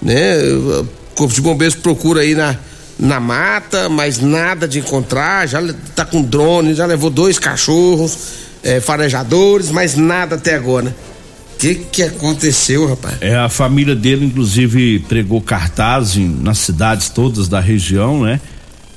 né? 0.00 0.42
O 0.42 0.88
Corpo 1.14 1.34
de 1.34 1.42
Bombeiros 1.42 1.76
procura 1.76 2.22
aí 2.22 2.34
na, 2.34 2.56
na 3.00 3.18
mata, 3.18 3.88
mas 3.88 4.20
nada 4.20 4.68
de 4.68 4.78
encontrar. 4.78 5.48
Já 5.48 5.60
tá 5.94 6.04
com 6.04 6.22
drone, 6.22 6.74
já 6.74 6.84
levou 6.84 7.08
dois 7.10 7.38
cachorros, 7.38 8.18
é, 8.62 8.80
farejadores, 8.80 9.70
mas 9.70 9.96
nada 9.96 10.36
até 10.36 10.54
agora. 10.54 10.94
O 11.54 11.58
que 11.58 11.74
que 11.74 12.02
aconteceu, 12.02 12.88
rapaz? 12.88 13.16
É, 13.20 13.36
a 13.36 13.48
família 13.48 13.94
dele, 13.94 14.24
inclusive, 14.24 15.00
pregou 15.00 15.40
cartaz 15.40 16.16
nas 16.16 16.58
cidades 16.58 17.08
todas 17.08 17.48
da 17.48 17.60
região, 17.60 18.22
né? 18.22 18.40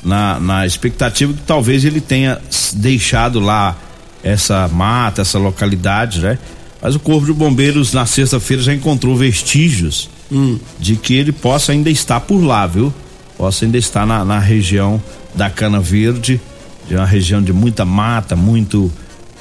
Na, 0.04 0.40
na 0.40 0.66
expectativa 0.66 1.32
que 1.34 1.42
talvez 1.42 1.86
ele 1.86 2.02
tenha 2.02 2.40
deixado 2.74 3.40
lá 3.40 3.78
essa 4.22 4.68
mata, 4.68 5.22
essa 5.22 5.40
localidade, 5.40 6.20
né? 6.20 6.38
Mas 6.82 6.96
o 6.96 7.00
Corpo 7.00 7.26
de 7.26 7.34
Bombeiros 7.34 7.94
na 7.94 8.06
sexta-feira 8.06 8.62
já 8.62 8.74
encontrou 8.74 9.16
vestígios 9.16 10.10
hum. 10.30 10.60
de 10.78 10.98
que 10.98 11.14
ele 11.14 11.32
possa 11.32 11.72
ainda 11.72 11.90
estar 11.90 12.20
por 12.22 12.42
lá, 12.42 12.68
viu? 12.68 12.94
Possa 13.38 13.66
ainda 13.66 13.78
estar 13.78 14.06
na, 14.06 14.24
na 14.24 14.40
região 14.40 15.02
da 15.34 15.50
Cana 15.50 15.80
Verde, 15.80 16.40
de 16.88 16.96
uma 16.96 17.06
região 17.06 17.42
de 17.42 17.54
muita 17.54 17.86
mata, 17.86 18.36
muito 18.36 18.92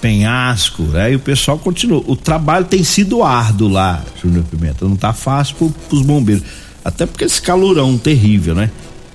penhasco, 0.00 0.82
né? 0.82 1.12
E 1.12 1.16
o 1.16 1.20
pessoal 1.20 1.58
continua. 1.58 2.02
O 2.06 2.16
trabalho 2.16 2.64
tem 2.64 2.82
sido 2.82 3.22
árduo 3.22 3.68
lá, 3.68 4.02
Júnior 4.20 4.44
Pimenta. 4.44 4.84
Não 4.86 4.96
tá 4.96 5.12
fácil 5.12 5.54
pro, 5.56 5.70
pros 5.88 6.02
bombeiros. 6.02 6.44
Até 6.84 7.06
porque 7.06 7.24
esse 7.24 7.40
calorão 7.40 7.96
terrível, 7.96 8.54
né? 8.54 8.70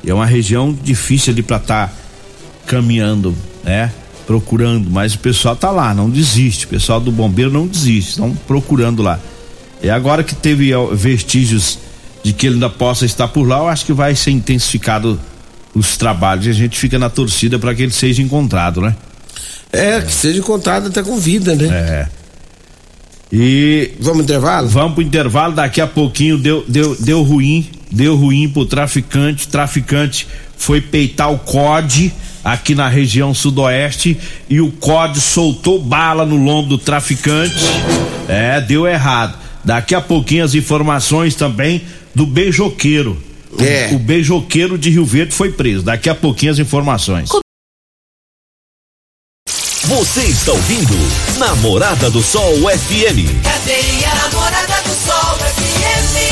É 0.05 0.13
uma 0.13 0.25
região 0.25 0.74
difícil 0.74 1.34
ali 1.34 1.43
pra 1.43 1.57
estar 1.57 1.88
tá 1.88 1.93
caminhando, 2.65 3.36
né? 3.63 3.91
Procurando, 4.25 4.89
mas 4.89 5.13
o 5.15 5.19
pessoal 5.19 5.55
tá 5.55 5.69
lá, 5.69 5.93
não 5.93 6.10
desiste. 6.10 6.65
O 6.65 6.69
pessoal 6.69 7.01
do 7.01 7.12
bombeiro 7.12 7.51
não 7.51 7.67
desiste, 7.67 8.12
estão 8.12 8.34
procurando 8.48 9.01
lá. 9.01 9.19
E 9.81 9.89
agora 9.89 10.24
que 10.24 10.34
teve 10.34 10.72
vestígios 10.93 11.79
de 12.27 12.34
que 12.34 12.46
ele 12.46 12.55
ainda 12.55 12.69
possa 12.69 13.05
estar 13.05 13.29
por 13.29 13.48
lá, 13.48 13.60
eu 13.60 13.69
acho 13.69 13.86
que 13.86 13.93
vai 13.93 14.13
ser 14.13 14.31
intensificado 14.31 15.17
os 15.74 15.96
trabalhos 15.96 16.46
e 16.46 16.50
a 16.50 16.53
gente 16.53 16.77
fica 16.77 17.00
na 17.00 17.10
torcida 17.10 17.57
para 17.57 17.74
que 17.74 17.84
ele 17.84 17.93
seja 17.93 18.22
encontrado, 18.22 18.81
né? 18.81 18.93
É, 19.72 20.01
que 20.01 20.12
seja 20.12 20.38
encontrado 20.38 20.88
até 20.88 21.01
com 21.01 21.17
vida, 21.17 21.55
né? 21.55 21.67
É. 21.69 22.07
E. 23.31 23.91
Vamos 24.01 24.24
intervalo? 24.24 24.67
Vamos 24.67 24.96
pro 24.96 25.01
intervalo, 25.01 25.55
daqui 25.55 25.79
a 25.79 25.88
pouquinho 25.88 26.38
deu, 26.38 26.65
deu, 26.67 26.98
deu 27.00 27.24
ruim, 27.24 27.65
deu 27.89 28.17
ruim 28.17 28.50
pro 28.50 28.65
traficante. 28.65 29.48
Traficante 29.48 30.27
foi 30.57 30.81
peitar 30.81 31.31
o 31.31 31.39
COD 31.39 32.12
aqui 32.43 32.75
na 32.75 32.89
região 32.89 33.34
sudoeste 33.34 34.17
e 34.50 34.60
o 34.60 34.69
COD 34.69 35.22
soltou 35.22 35.81
bala 35.81 36.25
no 36.25 36.36
lombo 36.36 36.67
do 36.67 36.77
traficante. 36.77 37.55
É, 38.27 38.60
deu 38.60 38.86
errado. 38.86 39.48
Daqui 39.63 39.96
a 39.96 40.01
pouquinho 40.01 40.43
as 40.43 40.55
informações 40.55 41.34
também 41.34 41.84
do 42.17 42.25
beijoqueiro. 42.25 43.15
É. 43.59 43.89
O, 43.91 43.95
o 43.95 44.00
beijoqueiro 44.00 44.75
de 44.75 44.89
Rio 44.89 45.05
Verde 45.05 45.36
foi 45.36 45.51
preso. 45.51 45.83
Daqui 45.83 46.09
a 46.09 46.15
pouquinho 46.15 46.51
as 46.51 46.57
informações. 46.57 47.29
Você 49.83 50.24
está 50.24 50.51
ouvindo 50.51 50.95
Namorada 51.38 52.09
do 52.09 52.24
Sol 52.24 52.55
FM. 52.55 53.43
Cadê 53.43 54.03
a 54.03 54.15
Namorada 54.15 54.81
do 54.81 54.95
Sol 55.05 55.38
FM? 55.38 56.27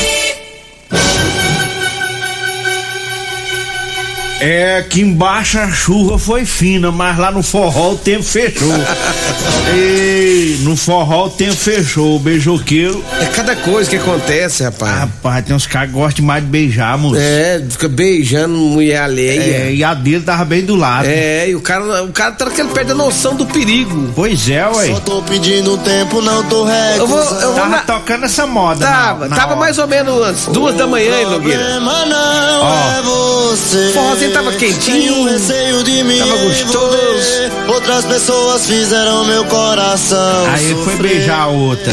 É, 4.38 4.76
aqui 4.78 5.00
embaixo 5.00 5.58
a 5.58 5.70
chuva 5.70 6.18
foi 6.18 6.44
fina, 6.44 6.92
mas 6.92 7.16
lá 7.18 7.30
no 7.30 7.42
forró 7.42 7.92
o 7.92 7.96
tempo 7.96 8.22
fechou. 8.22 8.68
Ei, 9.74 10.58
no 10.60 10.76
forró 10.76 11.26
o 11.26 11.30
tempo 11.30 11.54
fechou, 11.56 12.16
o 12.16 12.18
beijoqueiro. 12.18 13.02
É 13.20 13.24
cada 13.26 13.56
coisa 13.56 13.88
que 13.88 13.96
acontece, 13.96 14.62
rapaz. 14.62 14.98
Rapaz, 15.00 15.44
tem 15.44 15.56
uns 15.56 15.66
caras 15.66 15.88
que 15.88 15.94
gostam 15.94 16.16
demais 16.22 16.44
de 16.44 16.50
beijar, 16.50 16.98
moço. 16.98 17.16
É, 17.18 17.62
fica 17.68 17.88
beijando 17.88 18.54
mulher 18.54 18.98
alheia. 19.00 19.68
É, 19.68 19.72
e 19.72 19.82
a 19.82 19.94
dele 19.94 20.20
tava 20.22 20.44
bem 20.44 20.62
do 20.64 20.76
lado. 20.76 21.06
É, 21.08 21.48
e 21.48 21.56
o 21.56 21.60
cara, 21.62 22.04
o 22.04 22.12
cara 22.12 22.32
tá 22.32 22.50
que 22.50 22.60
ele 22.60 22.68
perde 22.70 22.92
a 22.92 22.94
noção 22.94 23.34
do 23.34 23.46
perigo. 23.46 24.12
Pois 24.14 24.48
é, 24.50 24.66
ué. 24.68 24.86
Só 24.88 25.00
tô 25.00 25.22
pedindo 25.22 25.78
tempo, 25.78 26.20
não 26.20 26.42
tô 26.44 26.64
recusando. 26.64 26.98
Eu 26.98 27.06
vou, 27.06 27.18
eu 27.18 27.40
vou 27.52 27.54
Tava 27.54 27.68
na- 27.68 27.78
tocando 27.78 28.24
essa 28.26 28.46
moda. 28.46 28.86
Tava, 28.86 29.20
na- 29.24 29.28
na 29.30 29.36
tava 29.36 29.52
hora. 29.52 29.60
mais 29.60 29.78
ou 29.78 29.86
menos 29.88 30.22
antes, 30.22 30.46
duas 30.48 30.76
da 30.76 30.86
manhã, 30.86 31.20
hein, 31.20 31.26
problema 31.26 32.04
não 32.04 32.62
Ó. 32.62 32.90
é 32.98 33.02
você. 33.02 33.88
O 33.88 33.92
forrozinho 34.26 34.32
tava 34.32 34.52
quentinho, 34.52 36.18
tava 36.18 36.36
gostoso. 36.42 36.96
Outras 37.68 38.04
pessoas 38.04 38.66
fizeram 38.66 39.24
meu 39.24 39.44
coração 39.46 40.46
Aí 40.48 40.64
ele 40.64 40.84
foi 40.84 40.96
beijar 40.96 41.40
a 41.40 41.46
outra. 41.46 41.92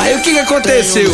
Aí 0.00 0.16
o 0.16 0.22
que 0.22 0.32
que 0.32 0.38
aconteceu? 0.38 1.10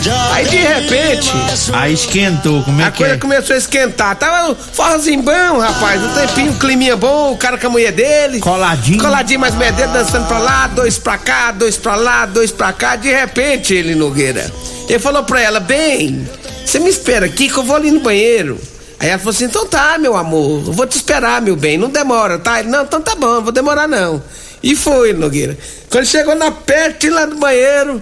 De 0.00 0.10
Aí 0.32 0.46
de 0.46 0.56
repente, 0.56 1.32
Aí 1.72 1.92
esquentou, 1.92 2.62
como 2.62 2.80
é 2.80 2.84
a 2.84 2.90
que 2.90 2.98
coisa 2.98 3.14
é? 3.14 3.18
começou 3.18 3.54
a 3.54 3.58
esquentar. 3.58 4.16
Tava 4.16 4.50
um 4.50 4.54
forrozinho 4.54 5.22
bom, 5.22 5.58
rapaz, 5.58 6.02
um 6.02 6.08
tempinho, 6.08 6.52
um 6.52 6.58
climinha 6.58 6.96
bom, 6.96 7.32
o 7.32 7.36
cara 7.36 7.58
com 7.58 7.66
a 7.66 7.70
mulher 7.70 7.92
dele. 7.92 8.40
Coladinho. 8.40 8.98
Coladinho 8.98 9.40
mais 9.40 9.54
meia 9.54 9.72
dele, 9.72 9.92
dançando 9.92 10.26
pra 10.26 10.38
lá, 10.38 10.66
dois 10.68 10.98
pra 10.98 11.18
cá, 11.18 11.52
dois 11.52 11.76
pra 11.76 11.94
lá, 11.94 12.26
dois 12.26 12.50
pra 12.50 12.72
cá. 12.72 12.96
De 12.96 13.10
repente, 13.10 13.74
ele, 13.74 13.94
Nogueira, 13.94 14.50
ele 14.88 14.98
falou 14.98 15.22
pra 15.24 15.40
ela, 15.40 15.60
bem, 15.60 16.28
você 16.64 16.78
me 16.78 16.88
espera 16.90 17.26
aqui 17.26 17.48
que 17.48 17.56
eu 17.58 17.62
vou 17.62 17.76
ali 17.76 17.90
no 17.90 18.00
banheiro. 18.00 18.58
Aí 19.04 19.10
ela 19.10 19.18
falou 19.18 19.32
assim, 19.32 19.44
então 19.44 19.66
tá, 19.66 19.98
meu 19.98 20.16
amor, 20.16 20.62
eu 20.66 20.72
vou 20.72 20.86
te 20.86 20.96
esperar, 20.96 21.42
meu 21.42 21.54
bem, 21.54 21.76
não 21.76 21.90
demora, 21.90 22.38
tá? 22.38 22.60
Ele, 22.60 22.70
não, 22.70 22.84
então 22.84 23.02
tá 23.02 23.14
bom, 23.14 23.34
não 23.34 23.42
vou 23.42 23.52
demorar 23.52 23.86
não. 23.86 24.22
E 24.62 24.74
foi, 24.74 25.12
Nogueira. 25.12 25.58
Quando 25.90 26.06
chegou 26.06 26.34
na 26.34 26.50
perto 26.50 27.10
lá 27.10 27.26
do 27.26 27.36
banheiro, 27.36 28.00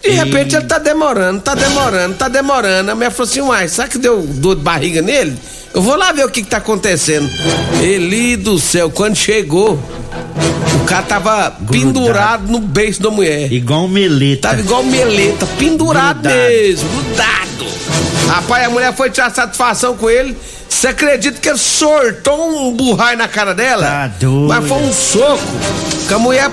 de 0.00 0.10
repente 0.10 0.54
ele 0.54 0.66
tá 0.66 0.78
demorando, 0.78 1.40
tá 1.40 1.56
demorando, 1.56 2.14
tá 2.14 2.28
demorando. 2.28 2.92
A 2.92 2.94
mulher 2.94 3.10
falou 3.10 3.28
assim, 3.28 3.40
uai, 3.40 3.66
sabe 3.66 3.90
que 3.90 3.98
deu 3.98 4.22
dor 4.22 4.54
de 4.54 4.62
barriga 4.62 5.02
nele? 5.02 5.36
Eu 5.74 5.82
vou 5.82 5.96
lá 5.96 6.12
ver 6.12 6.24
o 6.24 6.30
que 6.30 6.44
que 6.44 6.48
tá 6.48 6.58
acontecendo. 6.58 7.28
Eli 7.82 8.36
do 8.36 8.56
céu, 8.56 8.88
quando 8.88 9.16
chegou, 9.16 9.82
o 10.80 10.84
cara 10.84 11.02
tava 11.02 11.56
pendurado 11.68 12.46
no 12.46 12.60
beijo 12.60 13.02
da 13.02 13.10
mulher. 13.10 13.52
Igual 13.52 13.88
meleta. 13.88 14.50
Tava 14.50 14.60
igual 14.60 14.84
meleta, 14.84 15.44
pendurado 15.58 16.22
Grudado. 16.22 16.36
mesmo, 16.36 16.88
grudado. 16.88 17.49
Rapaz, 18.28 18.66
a 18.66 18.70
mulher 18.70 18.94
foi 18.94 19.10
tirar 19.10 19.30
satisfação 19.30 19.96
com 19.96 20.08
ele. 20.08 20.36
Você 20.68 20.88
acredita 20.88 21.38
que 21.38 21.48
ele 21.48 21.58
sortou 21.58 22.68
um 22.68 22.72
burrai 22.72 23.16
na 23.16 23.28
cara 23.28 23.54
dela? 23.54 23.84
Tá 23.84 24.06
doido. 24.18 24.48
Mas 24.48 24.68
foi 24.68 24.78
um 24.78 24.92
soco 24.92 25.42
que 26.08 26.14
a 26.14 26.18
mulher 26.18 26.50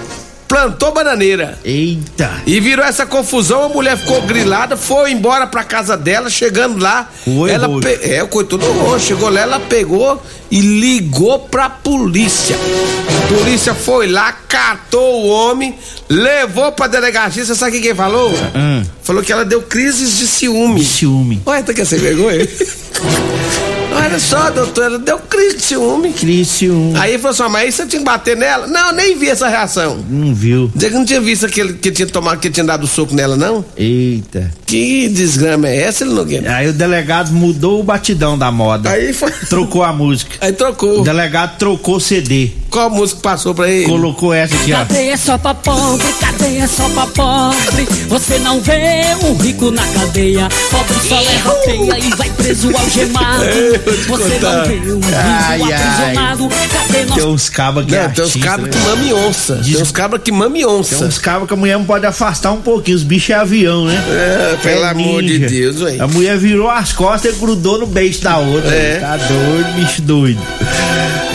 plantou 0.48 0.94
bananeira. 0.94 1.60
Eita. 1.64 2.42
E 2.46 2.60
virou 2.60 2.86
essa 2.86 3.06
confusão, 3.06 3.66
a 3.66 3.70
mulher 3.70 3.98
ficou 3.98 4.22
grilada, 4.22 4.78
foi 4.78 5.12
embora 5.12 5.46
pra 5.46 5.64
casa 5.64 5.98
dela, 5.98 6.30
chegando 6.30 6.82
lá. 6.82 7.10
Oi, 7.26 7.52
ela 7.52 7.68
pe... 7.80 8.00
É, 8.02 8.24
o 8.24 8.28
coitado 8.28 8.58
do 8.58 8.72
roxo. 8.72 9.08
Chegou 9.08 9.30
lá, 9.30 9.42
ela 9.42 9.60
pegou 9.60 10.22
e 10.50 10.62
ligou 10.62 11.40
pra 11.40 11.70
polícia. 11.70 12.56
A 12.56 13.28
polícia 13.34 13.74
foi 13.74 14.08
lá, 14.08 14.32
catou 14.32 15.24
o 15.24 15.28
homem, 15.28 15.78
levou 16.10 16.72
pra 16.72 16.88
delegacia. 16.88 17.46
Você 17.46 17.56
sabe 17.56 17.72
o 17.72 17.74
que 17.76 17.88
quem 17.88 17.96
falou? 17.96 18.32
Hum. 18.56 18.84
Falou 19.04 19.22
que 19.22 19.32
ela 19.32 19.44
deu 19.46 19.62
crises 19.62 20.18
de 20.18 20.28
ciúme. 20.28 20.84
Ciúme. 20.84 21.42
Olha, 21.46 21.64
tá 21.64 21.74
quer 21.74 21.86
ser 21.86 22.00
vergonha? 22.00 22.48
Olha 24.08 24.20
só, 24.20 24.50
doutor, 24.50 24.86
ela 24.86 25.00
deu 25.00 25.20
crise 25.20 25.58
de 25.58 25.64
ciúme. 25.64 26.14
Cris 26.14 26.48
ciúme. 26.48 26.98
Aí 26.98 27.18
falou 27.18 27.32
assim, 27.32 27.44
mas 27.52 27.56
aí 27.64 27.72
você 27.74 27.86
tinha 27.86 28.00
que 28.00 28.06
bater 28.06 28.38
nela? 28.38 28.66
Não, 28.66 28.94
nem 28.94 29.18
vi 29.18 29.28
essa 29.28 29.50
reação. 29.50 29.98
Não 30.10 30.34
viu. 30.34 30.72
Dizer 30.74 30.92
que 30.92 30.96
não 30.96 31.04
tinha 31.04 31.20
visto 31.20 31.46
aquele 31.46 31.74
que 31.74 31.92
tinha 31.92 32.08
tomado, 32.08 32.40
que 32.40 32.50
tinha 32.50 32.66
dado 32.66 32.88
soco 32.88 33.14
nela, 33.14 33.36
não? 33.36 33.66
Eita. 33.76 34.50
Que 34.66 35.10
desgrama 35.10 35.68
é 35.68 35.82
essa, 35.82 36.06
ele 36.06 36.14
Nogueira? 36.14 36.56
Aí 36.56 36.70
o 36.70 36.74
delegado 36.74 37.34
mudou 37.34 37.82
o 37.82 37.84
batidão 37.84 38.38
da 38.38 38.50
moda. 38.50 38.92
Aí 38.92 39.12
foi. 39.12 39.30
Trocou 39.50 39.84
a 39.84 39.92
música. 39.92 40.38
Aí 40.40 40.54
trocou. 40.54 41.02
O 41.02 41.04
delegado 41.04 41.58
trocou 41.58 41.98
o 41.98 42.00
CD. 42.00 42.52
Qual 42.70 42.90
música 42.90 43.20
passou 43.22 43.56
pra 43.56 43.70
ele? 43.70 43.86
Colocou 43.88 44.34
essa 44.34 44.54
aqui, 44.56 44.74
ó. 44.74 44.78
Cadeia 44.78 45.14
é 45.14 45.18
só 45.18 45.38
pra 45.38 45.54
pobre, 45.54 46.06
cadeia 46.20 46.64
é 46.64 46.68
só 46.68 46.88
pra 46.90 47.08
pobre. 47.08 47.88
Você 48.10 48.40
não 48.40 48.60
vê 48.62 49.16
um 49.24 49.36
rico 49.38 49.72
na 49.72 49.86
cadeia. 49.88 50.48
Pobre 50.70 50.96
só 51.08 51.20
leva 51.20 51.52
peia 51.66 52.00
e 52.00 52.10
vai 52.16 52.30
preso 52.32 52.70
algemado. 52.76 53.44
Você 54.08 54.40
não 54.40 54.66
vê 54.66 54.92
um 54.94 55.00
rico 55.00 55.08
Ai, 55.16 55.62
aprisionado. 55.62 56.50
Cadê 56.72 57.06
nós? 57.06 57.16
Tem 57.16 57.26
uns 57.28 57.50
cabas 57.50 57.86
que 57.86 57.92
Não, 57.92 57.98
é 58.00 58.08
tem 58.10 58.24
uns 58.24 58.28
artista, 58.30 58.50
cabras 58.50 58.76
né? 58.76 58.82
que 58.82 58.88
mame 58.90 59.14
onça. 59.14 59.56
Diz- 59.56 59.74
Tem 59.74 59.82
uns 59.84 59.92
cabras 59.92 60.22
que 60.24 60.32
mame 60.32 60.66
onça. 60.66 60.96
Tem 60.98 61.08
uns 61.08 61.18
cabos 61.18 61.48
que 61.48 61.54
a 61.54 61.58
mulher 61.58 61.78
não 61.78 61.86
pode 61.86 62.06
afastar 62.06 62.52
um 62.52 62.62
pouquinho. 62.62 62.98
Os 62.98 63.04
bichos 63.04 63.30
é 63.30 63.34
avião, 63.36 63.86
né? 63.86 63.96
É, 64.10 64.58
pelo 64.62 64.84
É 64.86 64.90
amor 64.90 65.24
de. 65.24 65.40
Deus, 65.40 65.80
velho. 65.80 66.04
A 66.04 66.08
mulher 66.08 66.38
virou 66.38 66.70
as 66.70 66.92
costas 66.94 67.34
e 67.36 67.40
grudou 67.40 67.80
no 67.80 67.88
beijo 67.88 68.22
da 68.22 68.38
outra. 68.38 68.70
É. 68.76 69.00
Tá 69.00 69.18
doido, 69.18 69.74
bicho 69.76 70.02
doido. 70.02 70.42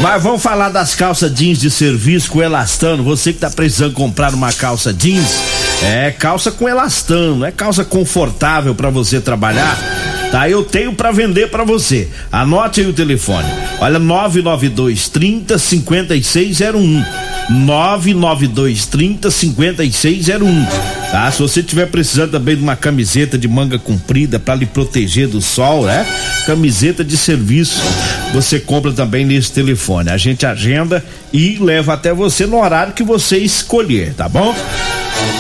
Mas 0.01 0.21
vamos 0.23 0.42
falar 0.42 0.68
das 0.71 0.95
calças 0.97 1.22
jeans 1.29 1.59
de 1.59 1.71
serviço 1.71 2.31
com 2.31 2.43
elastano. 2.43 3.03
Você 3.03 3.33
que 3.33 3.39
tá 3.39 3.51
precisando 3.51 3.93
comprar 3.93 4.35
uma 4.35 4.53
calça 4.53 4.93
jeans, 4.93 5.41
é 5.83 6.11
calça 6.11 6.51
com 6.51 6.69
elastano, 6.69 7.45
é 7.45 7.51
calça 7.51 7.85
confortável 7.85 8.75
para 8.75 8.91
você 8.91 9.21
trabalhar. 9.21 9.79
Tá, 10.33 10.49
eu 10.49 10.65
tenho 10.65 10.95
para 10.95 11.13
vender 11.13 11.51
para 11.51 11.63
você. 11.63 12.09
Anote 12.33 12.81
aí 12.81 12.87
o 12.87 12.93
telefone. 12.95 13.47
Olha 13.79 13.99
992 13.99 15.11
30 15.11 15.59
5601. 15.59 17.05
992 17.51 18.87
30 18.87 19.31
5601. 19.31 20.67
Tá? 21.11 21.31
Se 21.31 21.39
você 21.43 21.63
tiver 21.63 21.85
precisando 21.87 22.31
também 22.31 22.57
de 22.57 22.63
uma 22.63 22.75
camiseta 22.77 23.37
de 23.37 23.47
manga 23.47 23.79
comprida 23.79 24.41
para 24.41 24.55
lhe 24.55 24.65
proteger 24.65 25.29
do 25.29 25.43
sol, 25.43 25.85
né? 25.85 26.07
Camiseta 26.47 27.05
de 27.05 27.19
serviço, 27.19 27.83
você 28.33 28.59
compra 28.59 28.92
também 28.92 29.25
nesse 29.25 29.53
telefone. 29.53 30.11
A 30.11 30.16
gente 30.16 30.47
agenda 30.47 31.05
e 31.33 31.59
leva 31.59 31.95
até 31.95 32.12
você 32.12 32.47
no 32.47 32.61
horário 32.61 32.92
que 32.95 33.03
você 33.03 33.38
escolher, 33.38 34.14
tá 34.14 34.29
bom? 34.29 34.55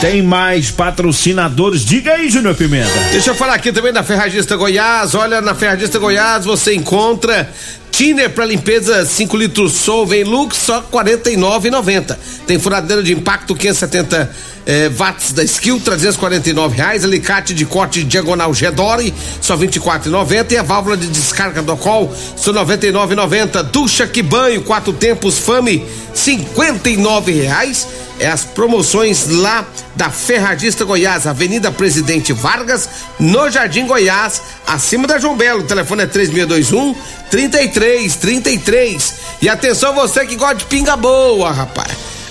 Tem 0.00 0.22
mais 0.22 0.70
patrocinadores. 0.70 1.84
Diga 1.84 2.12
aí, 2.12 2.28
Júnior 2.28 2.54
Pimenta. 2.54 2.90
Deixa 3.10 3.30
eu 3.30 3.34
falar 3.34 3.54
aqui 3.54 3.72
também 3.72 3.92
da 3.92 4.02
Ferragista 4.02 4.56
Goiás. 4.56 5.14
Olha, 5.14 5.40
na 5.40 5.54
Ferragista 5.54 5.98
Goiás 5.98 6.44
você 6.44 6.74
encontra 6.74 7.50
Tiner 7.92 8.30
para 8.30 8.46
limpeza 8.46 9.04
5 9.04 9.36
litros 9.36 9.74
Solvay 9.74 10.24
Lux 10.24 10.56
só 10.56 10.78
R$ 10.78 10.86
49,90. 10.90 12.16
Tem 12.46 12.58
furadeira 12.58 13.02
de 13.02 13.12
impacto 13.12 13.54
570 13.54 14.30
eh, 14.64 14.90
watts 14.98 15.32
da 15.32 15.44
Skill, 15.44 15.78
349 15.78 16.74
reais. 16.74 17.04
Alicate 17.04 17.52
de 17.52 17.66
corte 17.66 18.02
diagonal 18.02 18.54
Gedore, 18.54 19.12
só 19.42 19.56
24,90 19.58 20.52
e 20.52 20.56
a 20.56 20.62
válvula 20.62 20.96
de 20.96 21.06
descarga 21.06 21.60
do 21.60 21.76
Col, 21.76 22.10
só 22.34 22.50
99,90. 22.52 23.62
Ducha 23.64 24.06
que 24.06 24.22
banho, 24.22 24.62
quatro 24.62 24.94
tempos 24.94 25.38
Fame, 25.38 25.84
59 26.14 27.32
reais. 27.32 27.86
É 28.22 28.28
as 28.28 28.44
promoções 28.44 29.26
lá 29.26 29.66
da 29.96 30.08
Ferragista 30.08 30.84
Goiás, 30.84 31.26
Avenida 31.26 31.72
Presidente 31.72 32.32
Vargas, 32.32 32.88
no 33.18 33.50
Jardim 33.50 33.84
Goiás, 33.84 34.40
acima 34.64 35.08
da 35.08 35.18
João 35.18 35.36
Belo. 35.36 35.62
O 35.62 35.66
telefone 35.66 36.04
é 36.04 36.06
3621 36.06 36.94
3333. 37.28 39.14
E 39.42 39.48
atenção 39.48 39.92
você 39.92 40.24
que 40.24 40.36
gosta 40.36 40.54
de 40.54 40.66
pinga 40.66 40.94
boa, 40.96 41.50
rapaz. 41.50 41.90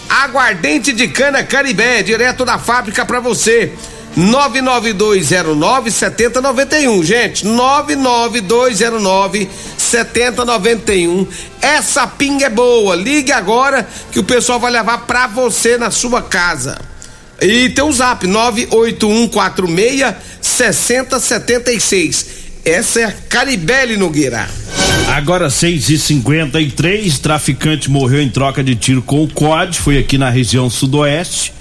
Aguardente 0.09 0.93
de 0.93 1.09
cana 1.09 1.43
Caribé, 1.43 2.01
direto 2.01 2.45
da 2.45 2.57
fábrica 2.57 3.03
pra 3.03 3.19
você. 3.19 3.73
99209 4.15 5.91
7091, 5.91 7.03
gente. 7.03 7.45
99209 7.45 9.49
7091. 9.77 11.27
Essa 11.61 12.07
pinga 12.07 12.45
é 12.45 12.49
boa. 12.49 12.95
Ligue 12.95 13.31
agora 13.31 13.87
que 14.11 14.19
o 14.19 14.23
pessoal 14.23 14.59
vai 14.59 14.71
levar 14.71 15.05
pra 15.05 15.27
você 15.27 15.77
na 15.77 15.91
sua 15.91 16.21
casa. 16.21 16.79
E 17.41 17.69
tem 17.69 17.83
o 17.83 17.91
zap 17.91 18.25
98146 18.27 20.15
6076. 20.41 22.41
Essa 22.63 23.01
é 23.01 23.05
a 23.05 23.11
Caribele 23.11 23.97
Nogueira. 23.97 24.47
Agora 25.07 25.49
6 25.49 25.89
e 25.89 25.97
53 25.97 27.19
traficante 27.19 27.89
morreu 27.89 28.21
em 28.21 28.29
troca 28.29 28.63
de 28.63 28.75
tiro 28.75 29.01
com 29.01 29.23
o 29.23 29.27
COD, 29.27 29.79
foi 29.79 29.97
aqui 29.97 30.17
na 30.17 30.29
região 30.29 30.69
sudoeste, 30.69 31.53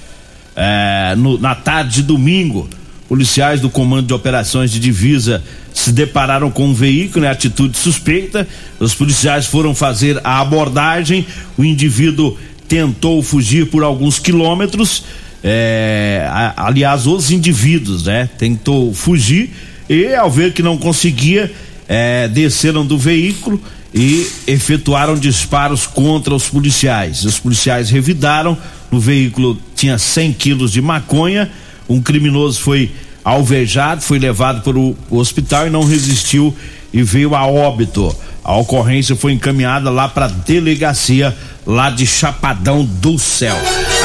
é, 0.63 1.15
no- 1.17 1.39
na 1.39 1.55
tarde 1.55 1.97
de 1.97 2.03
domingo. 2.03 2.69
Policiais 3.09 3.61
do 3.61 3.69
Comando 3.71 4.07
de 4.07 4.15
Operações 4.15 4.71
de 4.71 4.79
Divisa 4.79 5.43
se 5.75 5.91
depararam 5.91 6.51
com 6.51 6.67
um 6.69 6.75
veículo 6.75 7.25
em 7.25 7.29
atitude 7.29 7.77
suspeita. 7.77 8.47
Os 8.79 8.95
policiais 8.95 9.47
foram 9.47 9.75
fazer 9.75 10.21
a 10.23 10.39
abordagem. 10.41 11.27
O 11.57 11.65
indivíduo 11.65 12.37
tentou 12.69 13.21
fugir 13.23 13.67
por 13.71 13.83
alguns 13.83 14.19
quilômetros. 14.19 15.03
é, 15.43 16.27
a- 16.29 16.67
aliás, 16.67 17.07
os 17.07 17.31
indivíduos, 17.31 18.05
né? 18.05 18.29
Tentou 18.37 18.93
fugir 18.93 19.49
e, 19.89 20.15
ao 20.15 20.31
ver 20.31 20.53
que 20.53 20.63
não 20.63 20.77
conseguia, 20.77 21.51
é, 21.89 22.29
desceram 22.29 22.85
do 22.85 22.99
veículo 22.99 23.59
e 23.93 24.27
efetuaram 24.47 25.17
disparos 25.17 25.87
contra 25.87 26.35
os 26.35 26.49
policiais. 26.49 27.25
Os 27.25 27.39
policiais 27.39 27.91
revidaram, 27.91 28.57
no 28.91 29.01
veículo 29.01 29.59
tinha 29.75 29.99
100 29.99 30.33
quilos 30.35 30.73
de 30.73 30.81
maconha, 30.81 31.51
um 31.89 32.01
criminoso 32.01 32.61
foi 32.61 32.93
alvejado, 33.25 34.01
foi 34.01 34.19
levado 34.19 34.63
para 34.63 34.79
o 34.79 34.97
hospital 35.11 35.67
e 35.67 35.71
não 35.71 35.85
resistiu 35.85 36.55
e 36.93 37.03
veio 37.03 37.35
a 37.35 37.47
óbito. 37.47 38.15
A 38.43 38.57
ocorrência 38.57 39.15
foi 39.15 39.33
encaminhada 39.33 39.91
lá 39.91 40.09
para 40.09 40.27
a 40.27 40.29
delegacia 40.29 41.37
lá 41.67 41.91
de 41.91 42.07
Chapadão 42.07 42.85
do 42.85 43.19
Céu. 43.19 43.57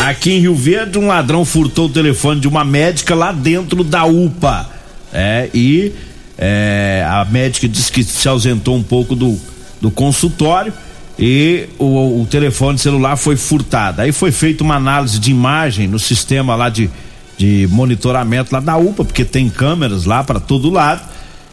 Aqui 0.05 0.33
em 0.33 0.39
Rio 0.39 0.55
Verde, 0.55 0.99
um 0.99 1.07
ladrão 1.07 1.45
furtou 1.45 1.85
o 1.85 1.89
telefone 1.89 2.41
de 2.41 2.47
uma 2.47 2.65
médica 2.65 3.15
lá 3.15 3.31
dentro 3.31 3.83
da 3.83 4.05
UPA. 4.05 4.69
É, 5.13 5.49
e 5.53 5.93
é, 6.37 7.05
a 7.07 7.23
médica 7.25 7.67
disse 7.67 7.91
que 7.91 8.03
se 8.03 8.27
ausentou 8.27 8.75
um 8.75 8.83
pouco 8.83 9.15
do, 9.15 9.39
do 9.81 9.91
consultório 9.91 10.73
e 11.17 11.67
o, 11.79 12.21
o 12.21 12.27
telefone 12.29 12.77
celular 12.77 13.15
foi 13.15 13.35
furtado. 13.35 14.01
Aí 14.01 14.11
foi 14.11 14.31
feita 14.31 14.63
uma 14.63 14.75
análise 14.75 15.19
de 15.19 15.31
imagem 15.31 15.87
no 15.87 15.99
sistema 15.99 16.55
lá 16.55 16.69
de, 16.69 16.89
de 17.37 17.67
monitoramento 17.71 18.53
lá 18.53 18.59
da 18.59 18.77
UPA, 18.77 19.05
porque 19.05 19.23
tem 19.23 19.49
câmeras 19.49 20.05
lá 20.05 20.23
para 20.23 20.39
todo 20.39 20.69
lado 20.69 21.01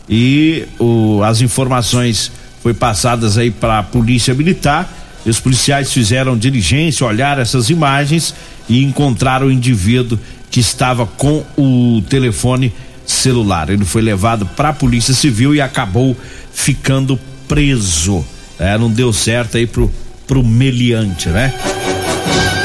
e 0.08 0.64
o, 0.78 1.22
as 1.22 1.40
informações 1.40 2.32
foi 2.62 2.74
passadas 2.74 3.38
aí 3.38 3.50
para 3.50 3.78
a 3.78 3.82
polícia 3.82 4.34
militar. 4.34 4.90
Os 5.24 5.38
policiais 5.38 5.92
fizeram 5.92 6.36
diligência, 6.36 7.06
olharam 7.06 7.42
essas 7.42 7.70
imagens 7.70 8.34
e 8.68 8.82
encontraram 8.82 9.46
o 9.46 9.52
indivíduo 9.52 10.18
que 10.50 10.60
estava 10.60 11.06
com 11.06 11.44
o 11.56 12.02
telefone 12.08 12.72
celular. 13.06 13.70
Ele 13.70 13.84
foi 13.84 14.02
levado 14.02 14.44
para 14.44 14.70
a 14.70 14.72
Polícia 14.72 15.14
Civil 15.14 15.54
e 15.54 15.60
acabou 15.60 16.16
ficando 16.52 17.18
preso. 17.54 18.24
É, 18.58 18.76
não 18.78 18.90
deu 18.90 19.12
certo 19.12 19.56
aí 19.56 19.66
pro, 19.66 19.90
pro 20.26 20.42
meliante, 20.42 21.28
né? 21.28 21.52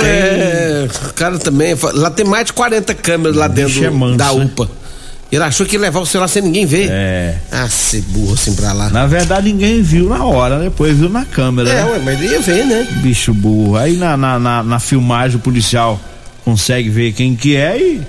É, 0.04 0.88
cara 1.16 1.38
também. 1.40 1.76
Lá 1.94 2.10
tem 2.10 2.26
mais 2.26 2.46
de 2.46 2.54
40 2.54 2.94
câmeras 2.96 3.36
lá 3.36 3.48
dentro 3.48 3.84
é 3.84 3.90
manso, 3.90 4.18
da 4.18 4.34
né? 4.34 4.46
UPA. 4.46 4.70
Ele 5.30 5.44
achou 5.44 5.66
que 5.66 5.76
ia 5.76 5.82
levar 5.82 6.00
o 6.00 6.06
celular 6.06 6.30
sem 6.30 6.42
ninguém 6.42 6.66
ver. 6.66 6.88
É. 6.90 7.36
Ah, 7.52 7.68
se 7.68 8.00
burro 8.00 8.34
assim 8.34 8.56
pra 8.56 8.72
lá. 8.72 8.90
Na 8.90 9.06
verdade, 9.06 9.52
ninguém 9.52 9.82
viu 9.82 10.08
na 10.08 10.24
hora, 10.24 10.58
né? 10.58 10.66
depois 10.66 10.98
viu 10.98 11.10
na 11.10 11.26
câmera. 11.26 11.70
É, 11.70 11.84
né? 11.84 11.92
ué, 11.92 12.00
mas 12.00 12.22
ia 12.22 12.40
ver, 12.40 12.66
né? 12.66 12.88
Bicho 13.02 13.34
burro. 13.34 13.76
Aí 13.76 13.98
na, 13.98 14.16
na, 14.16 14.40
na, 14.40 14.64
na 14.64 14.80
filmagem 14.80 15.36
o 15.38 15.42
policial 15.42 16.00
consegue 16.46 16.90
ver 16.90 17.12
quem 17.12 17.36
que 17.36 17.58
é 17.58 17.78
e 17.78 18.02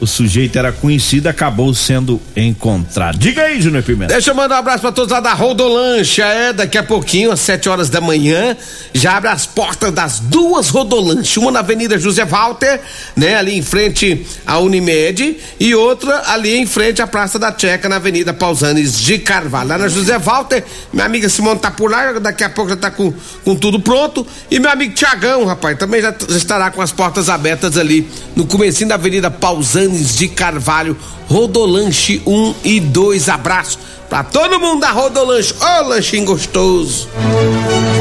o 0.00 0.06
sujeito 0.06 0.58
era 0.58 0.72
conhecido, 0.72 1.28
acabou 1.28 1.72
sendo 1.72 2.20
encontrado. 2.36 3.18
Diga 3.18 3.42
aí, 3.42 3.60
Júnior 3.60 3.82
Pimenta. 3.82 4.12
Deixa 4.12 4.30
eu 4.30 4.34
mandar 4.34 4.56
um 4.56 4.58
abraço 4.58 4.80
pra 4.80 4.92
todos 4.92 5.10
lá 5.10 5.20
da 5.20 5.32
Rodolancha. 5.32 6.24
É, 6.24 6.52
daqui 6.52 6.76
a 6.76 6.82
pouquinho, 6.82 7.32
às 7.32 7.40
7 7.40 7.68
horas 7.68 7.88
da 7.88 8.00
manhã, 8.00 8.56
já 8.92 9.16
abre 9.16 9.30
as 9.30 9.46
portas 9.46 9.92
das 9.92 10.20
duas 10.20 10.68
Rodolanchas. 10.68 11.36
Uma 11.38 11.50
na 11.50 11.60
Avenida 11.60 11.98
José 11.98 12.24
Walter, 12.24 12.80
né, 13.16 13.36
ali 13.36 13.56
em 13.56 13.62
frente 13.62 14.26
à 14.46 14.58
Unimed, 14.58 15.38
e 15.58 15.74
outra 15.74 16.22
ali 16.26 16.56
em 16.56 16.66
frente 16.66 17.00
à 17.00 17.06
Praça 17.06 17.38
da 17.38 17.54
Checa, 17.56 17.88
na 17.88 17.96
Avenida 17.96 18.34
Pausanes 18.34 19.00
de 19.00 19.18
Carvalho. 19.18 19.70
Lá 19.70 19.78
na 19.78 19.88
José 19.88 20.18
Walter, 20.18 20.62
minha 20.92 21.06
amiga 21.06 21.28
Simone 21.28 21.58
tá 21.58 21.70
por 21.70 21.90
lá, 21.90 22.12
daqui 22.18 22.44
a 22.44 22.50
pouco 22.50 22.70
já 22.70 22.76
tá 22.76 22.90
com, 22.90 23.12
com 23.44 23.56
tudo 23.56 23.80
pronto. 23.80 24.26
E 24.50 24.58
meu 24.60 24.70
amigo 24.70 24.94
Tiagão, 24.94 25.44
rapaz, 25.44 25.78
também 25.78 26.02
já, 26.02 26.14
já 26.28 26.36
estará 26.36 26.70
com 26.70 26.82
as 26.82 26.92
portas 26.92 27.30
abertas 27.30 27.78
ali 27.78 28.06
no 28.34 28.46
comecinho 28.46 28.88
da 28.88 28.96
Avenida 28.96 29.30
Pausanes 29.30 29.85
de 29.90 30.28
Carvalho, 30.28 30.96
Rodolanche 31.28 32.20
1 32.26 32.54
e 32.64 32.80
2. 32.80 33.28
Abraço 33.28 33.78
pra 34.08 34.22
todo 34.24 34.58
mundo 34.60 34.80
da 34.80 34.90
Rodolanche. 34.90 35.54
Ô, 35.60 35.82
lanchinho 35.88 36.24
gostoso. 36.24 37.08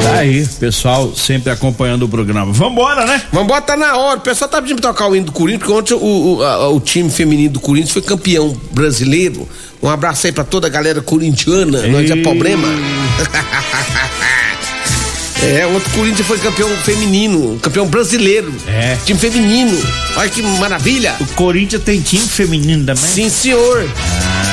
Tá 0.03 0.19
aí, 0.19 0.45
pessoal 0.59 1.13
sempre 1.15 1.51
acompanhando 1.51 2.03
o 2.03 2.09
programa. 2.09 2.51
Vambora, 2.53 3.05
né? 3.05 3.21
Vambora, 3.31 3.61
tá 3.61 3.75
na 3.75 3.95
hora. 3.97 4.17
O 4.19 4.21
pessoal 4.21 4.49
tá 4.49 4.61
pedindo 4.61 4.81
pra 4.81 4.91
tocar 4.91 5.07
o 5.07 5.15
hino 5.15 5.25
do 5.25 5.31
Corinthians, 5.31 5.63
porque 5.67 5.73
ontem 5.73 5.93
o, 5.95 6.37
o, 6.37 6.43
a- 6.43 6.69
o 6.69 6.79
time 6.79 7.09
feminino 7.09 7.53
do 7.53 7.59
Corinthians 7.59 7.91
foi 7.93 8.01
campeão 8.01 8.55
brasileiro. 8.71 9.47
Um 9.81 9.89
abraço 9.89 10.25
aí 10.25 10.31
pra 10.31 10.43
toda 10.43 10.67
a 10.67 10.69
galera 10.69 11.01
corintiana, 11.01 11.85
nós 11.87 12.09
é 12.09 12.15
problema. 12.15 12.67
É, 15.43 15.65
outro 15.67 15.89
Corinthians 15.91 16.25
foi 16.25 16.39
campeão 16.39 16.69
feminino, 16.77 17.59
campeão 17.61 17.85
brasileiro. 17.85 18.53
É. 18.67 18.97
Time 19.05 19.19
feminino. 19.19 19.77
Olha 20.15 20.29
que 20.29 20.41
maravilha. 20.41 21.15
O 21.19 21.25
Corinthians 21.33 21.83
tem 21.83 22.01
time 22.01 22.25
feminino 22.27 22.83
também? 22.85 23.03
Sim, 23.03 23.29
senhor. 23.29 23.87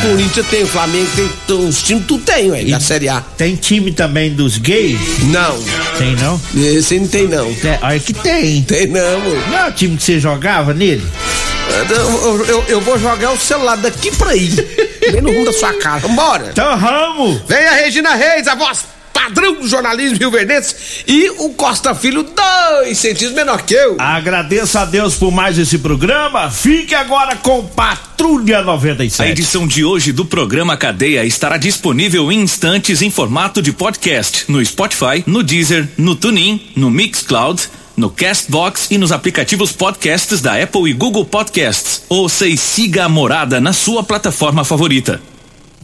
Corinthians 0.03 0.47
tem, 0.49 0.65
o 0.65 0.67
Flamengo 0.67 1.09
tem, 1.15 1.57
os 1.57 1.83
times 1.83 2.05
tudo 2.07 2.25
tem, 2.25 2.51
ué, 2.51 2.65
da 2.65 2.81
Série 2.81 3.09
A. 3.09 3.21
Tem 3.21 3.55
time 3.55 3.93
também 3.93 4.35
dos 4.35 4.59
gays? 4.59 4.99
Não, 5.31 5.57
Tem 5.97 6.15
não? 6.17 6.41
esse 6.57 6.99
não 6.99 7.07
tem 7.07 7.27
não. 7.29 7.55
Tem, 7.55 7.79
olha 7.81 8.01
que 8.01 8.13
tem. 8.13 8.63
Tem 8.63 8.87
não, 8.89 9.17
amor. 9.17 9.49
Não 9.49 9.59
é 9.59 9.69
o 9.69 9.73
time 9.73 9.97
que 9.97 10.03
você 10.03 10.19
jogava 10.21 10.75
nele? 10.75 11.03
Eu, 11.89 11.97
eu- 11.97 12.45
eu- 12.47 12.65
eu 12.69 12.81
vou 12.81 12.99
jogar 12.99 13.31
o 13.33 13.39
celular 13.39 13.77
daqui 13.77 14.11
pra 14.11 14.31
aí. 14.31 14.51
Bem 15.11 15.21
no 15.23 15.31
rumo 15.33 15.45
da 15.47 15.53
sua 15.53 15.73
cara. 15.75 16.01
Vambora. 16.01 16.49
Então 16.53 16.77
vamos! 16.79 17.41
Vem 17.49 17.65
a 17.67 17.73
Regina 17.77 18.15
Reis, 18.15 18.47
a 18.47 18.55
voz 18.55 18.81
padrão 19.23 19.55
do 19.55 19.69
jornalismo 19.69 20.19
Rio 20.19 20.31
Verdense 20.31 20.75
e 21.07 21.31
o 21.31 21.51
Costa 21.51 21.95
Filho, 21.95 22.25
dois 22.25 22.99
centímetros 22.99 23.33
menor 23.33 23.63
que 23.63 23.75
eu. 23.75 23.97
Agradeço 23.99 24.77
a 24.79 24.85
Deus 24.85 25.15
por 25.15 25.31
mais 25.31 25.59
esse 25.59 25.79
programa. 25.79 26.51
Fique 26.51 26.95
agora 26.95 27.37
com 27.37 27.65
Patrulha 27.65 28.59
A 28.59 28.63
97. 28.63 29.31
edição 29.31 29.67
de 29.67 29.85
hoje 29.85 30.13
do 30.13 30.25
programa 30.25 30.77
Cadeia 30.77 31.25
estará 31.25 31.57
disponível 31.57 32.33
em 32.33 32.41
instantes 32.41 33.01
em 33.01 33.11
formato 33.11 33.63
de 33.63 33.73
podcast 33.73 34.45
no 34.49 34.65
Spotify, 34.65 35.23
no 35.25 35.43
Deezer, 35.43 35.89
no 35.97 36.17
TuneIn, 36.17 36.73
no 36.75 36.91
Mixcloud, 36.91 37.63
no 37.97 38.11
Castbox 38.11 38.89
e 38.91 38.99
nos 38.99 39.13
aplicativos 39.13 39.71
podcasts 39.71 40.41
da 40.41 40.61
Apple 40.61 40.91
e 40.91 40.93
Google 40.93 41.25
Podcasts. 41.25 42.03
Ouça 42.09 42.47
e 42.47 42.57
siga 42.57 43.05
a 43.05 43.09
morada 43.09 43.61
na 43.61 43.73
sua 43.73 44.03
plataforma 44.03 44.65
favorita. 44.65 45.21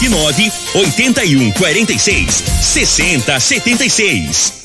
WhatsApp 0.00 0.10
9 0.10 0.74
81 0.74 1.52
46 1.52 2.42
60 2.60 3.20
76. 3.38 4.52